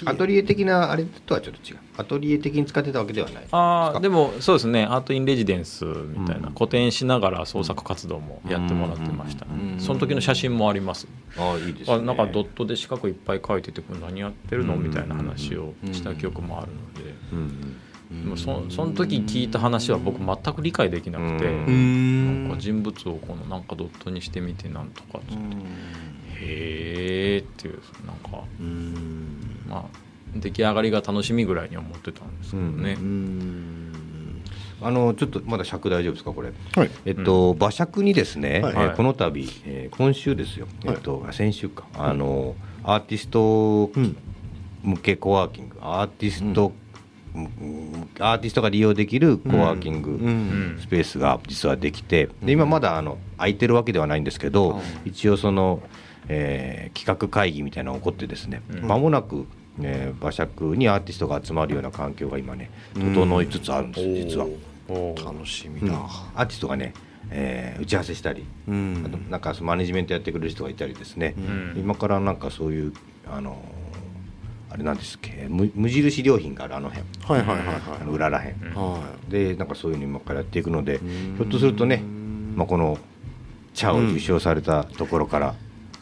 [0.05, 1.77] アトリエ的なあれとはちょっと違う。
[1.97, 3.43] アトリエ的に使ってたわけではない。
[3.51, 4.85] ああでもそうですね。
[4.85, 6.53] アート・イン・レジデンスみたいな、うん。
[6.53, 9.79] 個展しながら創作活動もやってもらってました、うん。
[9.79, 11.07] その時の写真もあります、
[11.37, 11.95] ああいいですね。
[11.95, 17.77] あなんかドットで四角いっぱい描いててこれ何やってるのうんみたいな話をした記憶もあるので、うん。
[18.09, 22.47] でもそその時聞いた話は僕全く理解できなくて、うん。
[22.47, 25.33] なんか人物をこのなんかドットにしてみてなんとかって、
[26.39, 28.43] へーっていうなんか
[29.69, 29.83] まあ
[30.35, 32.97] 出来上がりが楽しみぐらいに思ってたんですけどね、
[34.81, 36.51] あのちょっとまだ尺大丈夫ですかこれ。
[36.75, 36.91] はい。
[37.05, 38.73] えっと、馬借にですね、はい。
[38.73, 43.91] えーこの度、えー今週ですよ、えっと、先週か、あのアーティスト
[44.83, 45.77] 向けコワーキング。
[45.81, 46.73] アーティスト、
[47.33, 48.09] うん。
[48.19, 50.77] アーティストが利用できるコワーキングん。
[50.79, 55.81] スペースが実はできて、で今まだあの空いてるわけではないんですけど、一応その、
[56.27, 58.87] えー企画会議みたいなのが起こってですね、うん。
[58.87, 59.47] 間もなく、
[59.81, 64.47] えー馬借にアーティストが集まるような環境が今ね整いつつあるんです、実は。
[64.89, 65.25] おー。
[65.25, 65.87] 楽しみうん。
[65.87, 65.95] だ。
[66.35, 66.93] アーティストがね、
[67.29, 69.03] えー打ち合わせしたり、うん。
[69.05, 71.73] あとなんかそのマネジメントやってくれる人がいたりですね、うん。
[71.79, 72.93] 今からなんかそういう
[73.29, 73.61] あの
[74.69, 77.05] あれなんですっけ無無印良品があるあの辺。
[77.21, 78.55] はいはいはいあのはい裏らへん。
[78.61, 78.73] うん。
[78.75, 78.99] は
[79.29, 80.99] でなんかそういうの今からやっていくのでい
[81.37, 82.01] ひょっとするとね、
[82.55, 82.97] まあ、この
[83.73, 85.55] 茶を受賞されたところから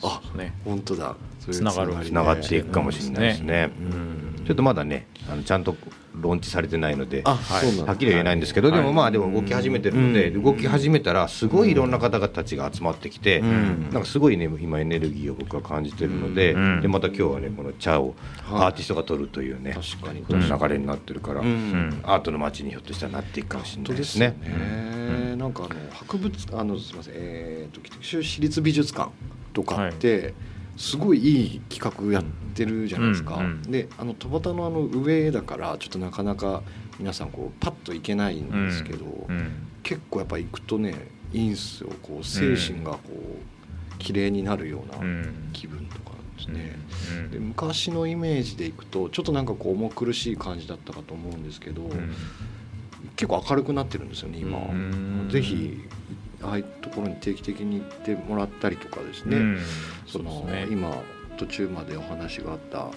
[0.03, 0.53] あね。
[0.63, 1.15] 本当だ。
[1.39, 1.95] つながる。
[2.03, 3.71] つながっていくかもしれないですね。
[3.79, 4.43] うん。
[4.45, 5.75] ちょっとまだねあのちゃんと
[6.13, 10.43] ローンチされてないのではっきりは言えないんですけど、でもまあでも動き始めてるので、うん。
[10.43, 13.89] 動き始めたらすごいいろんな方々たちが集まってきて、ん。
[13.91, 16.81] なんかすごいね今エネルギーを僕は感じてるので,、うん。
[16.81, 18.65] でまた今日はねこの茶をはい。
[18.65, 20.23] アーティストが取るというね、確かに。
[20.29, 24.35] その流れになってるから、アートの街にひょっとしたらなっていくかもしれないですね。
[24.39, 27.13] ね、なんかあの博物あのすみません。
[27.15, 29.09] えー、と北九州市立美術館
[29.55, 30.35] とかって、
[30.77, 36.61] すごいいい企画やってるじゃないですか、うんうんであの戸端のあの上だからちょっとなかなか
[36.99, 39.51] 皆さんこうパッと行けないんですけど、うん
[39.83, 40.95] 結構やっぱ行くとね
[41.31, 41.91] いいんすよ。
[42.01, 45.51] こう精神がこう綺麗になるよううなん。
[45.53, 46.75] 気分とかですね、
[47.17, 47.31] うん。
[47.31, 52.13] で昔のイメージでいくとちょっとなんかこう重苦しい感じだったかと思うんですけど、うん。
[53.15, 54.57] 結構明るくなってるんですよね今。
[55.29, 55.79] ぜひ
[56.45, 59.59] ああいうところに定期的に行ってもらったりとかですね、うん。
[60.07, 60.73] そのそうですね。
[60.73, 60.95] 今
[61.37, 62.87] 途中までお話があった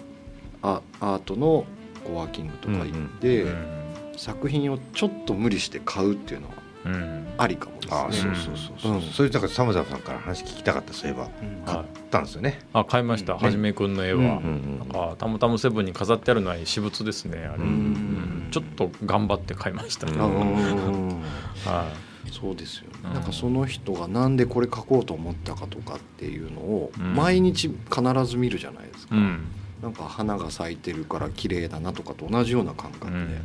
[0.63, 1.65] アアートの
[2.05, 3.79] コワーキングとか行って、うん
[4.19, 6.55] 作品をちょっと無理して買うっていうのは
[6.87, 7.27] うん。
[7.39, 8.01] ありかもですね。
[8.01, 9.03] ああそうそうそうそう、うん。
[9.03, 11.63] それだからサムザさんから話聞きたかったそういえばうん。
[11.65, 12.59] 買ったんですよね。
[12.73, 13.39] あ買いました、うん。
[13.39, 14.89] はじめくんの絵は、うん。
[14.91, 20.07] かたむたむセブンに飾ってあるのは私物ですねあれ、うんうんちょっと頑張って買いました。
[20.07, 21.93] ね、 は
[22.33, 27.15] そうですなんかその人がなんでこれ書こうと思ったかとかっていうのをうん。
[27.15, 29.45] 毎日必ず見るじゃないですか、い、うん。
[29.83, 33.39] なんか花が咲いてるから綺麗だなとかと同じような感覚で、うん。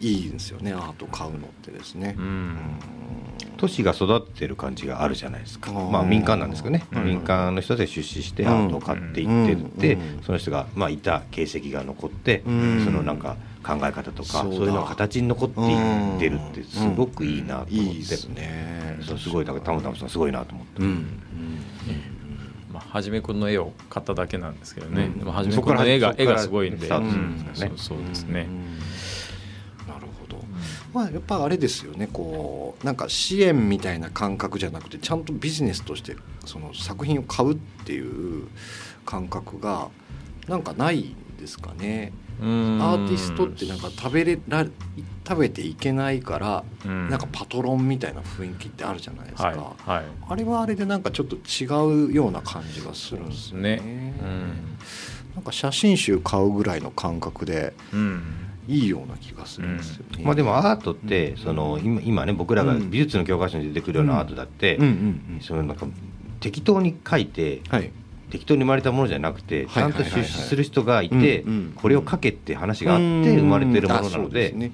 [0.00, 2.14] いいんですよねアート買うのってですね。
[2.18, 2.56] う、ん。
[3.56, 7.04] 都市が育ってる感じがあるじゃないですか、まあ、民間なんですけどね、うん。
[7.04, 10.22] 民間の人で出資してアートを買っていってって、うん。
[10.22, 12.84] その人が、まあ、いた形跡が残って、うん。
[12.84, 18.98] そのなんか考え方とかそういうのが形に残っていってるってすごくいいなと思って、いいですね。
[19.02, 21.06] そうすごいだからタムタムさんすごいなと思って、うん。
[22.70, 25.18] まあ、はじめくんの絵を買っただけなんですけどね、うん。
[25.18, 26.94] でもはじめくんの絵が絵がすごいんで、ね。
[27.54, 28.46] そうそうですね、
[29.88, 30.36] なるほど。
[30.92, 32.08] まあやっぱあれですよね。
[32.12, 38.46] こうなんか支援みたいな感覚じゃなくてちゃんとビジネスとしてその作品を買うっていう
[39.06, 39.88] 感覚が
[40.48, 42.12] なんかないんですかね。
[42.18, 44.66] うんアーティストってなんか食べれら
[45.26, 47.08] 食べていけないからうん。
[47.08, 49.56] なんかパトロンみたいな雰囲気ってあるじゃないですか、はい
[49.90, 50.04] はい。
[50.28, 53.76] あれはあれでなんかちょっと違うような感じがするんですよね。
[53.76, 54.14] ね。
[55.34, 58.22] なんか写真集買うぐらいの感覚でうん、うん
[58.66, 64.84] いいような気がするんですよね、まあ、でもアートってその今今ね僕らが美術の教科書に出てくるようなアートだって、うん。
[64.84, 64.88] う
[65.36, 65.40] ん。
[65.42, 65.86] そのなんか
[66.40, 67.92] 適当に描いてうんはい
[68.34, 71.44] 適当に生まれたものじゃなくて、はいちゃんと出資する人がいて、
[71.76, 74.72] これを書けって話があって生まれてるものなので,、うん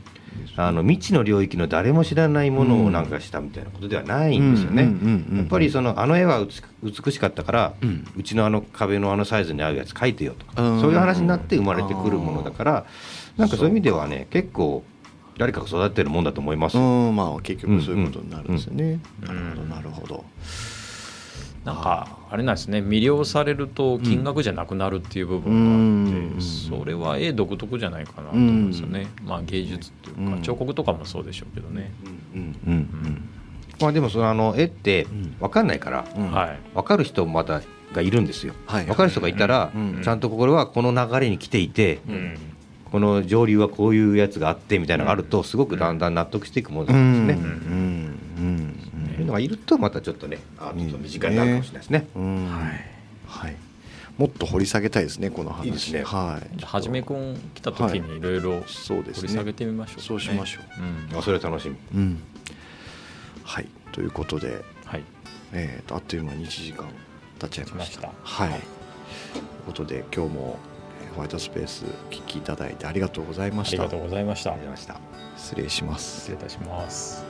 [0.56, 4.90] あの未知の領域の誰も知らないものをなんかしたみたいなことではないんですよね。
[5.36, 6.42] やっぱりそのあの絵は
[6.82, 10.80] 美美しかったから、ううんちのあの壁のあのサイズに合うやつ描いてよとか、うん。
[10.80, 12.86] そういう話になって生まれてくるものだから
[13.36, 14.84] なんかそういう意味ではね結構
[15.36, 16.78] 誰かが育てるもんだと思います。
[16.78, 16.82] よ。
[16.82, 17.16] うん。
[17.16, 19.34] まあ結局そういうことになるんですよね、うん。
[19.34, 20.24] なるほどなるほど。
[21.64, 22.78] なんかあれなんですね。
[22.78, 26.40] 魅了されると金額じゃなくなるっていう部分があって、うん。
[26.40, 30.42] それは絵独特じゃないかなと思うんですよね、まあ芸術っていうか、うん。
[30.42, 31.92] 彫刻とかもそうでしょうけどね、
[32.34, 32.56] うん。
[32.66, 33.28] うん。
[33.80, 36.30] まあでもそのあの絵ってん分かんないから、うん。
[36.30, 36.58] はい。
[36.74, 37.62] 分かる人もまた
[37.92, 38.84] がいるんですよ、はい。
[38.84, 40.00] 分かる人がいたら、うん。
[40.04, 42.36] ちゃんとこれはこの流れに来ていて、うん。
[42.92, 47.50] この上流はこういうやつがあってみたいなのがあるとすごくだんだん納得していくものうなんですね。
[49.30, 52.06] のがいるとまたちょっとねアートと身近になるかもしれないですね。
[52.16, 52.46] うん
[53.26, 53.56] はい。
[54.18, 55.66] もっと掘り下げたいですねこの話。
[55.66, 56.02] いいですね。
[56.02, 56.62] はい。
[56.64, 59.22] はじめくん来た時にいろいろそうですね。
[59.22, 61.14] 掘り下げてみましょうかね、そうしましょう。
[61.14, 61.18] ん。
[61.18, 61.76] あそれは楽しみ。
[61.94, 62.22] うん。
[63.44, 63.66] はい。
[63.92, 65.04] ということではい。
[65.52, 66.86] えーとあっという間に1時間
[67.38, 68.00] 経っちゃいました。
[68.00, 68.50] 来まはい。
[68.50, 68.60] という
[69.66, 70.58] ことで今日も
[71.02, 74.50] えーホワイトスペースお聞きいただいてありがとうございましたありがとうございました。
[74.52, 75.02] ありがとうございまし
[75.36, 75.38] た。
[75.38, 76.20] 失礼します。
[76.20, 77.24] 失礼いたします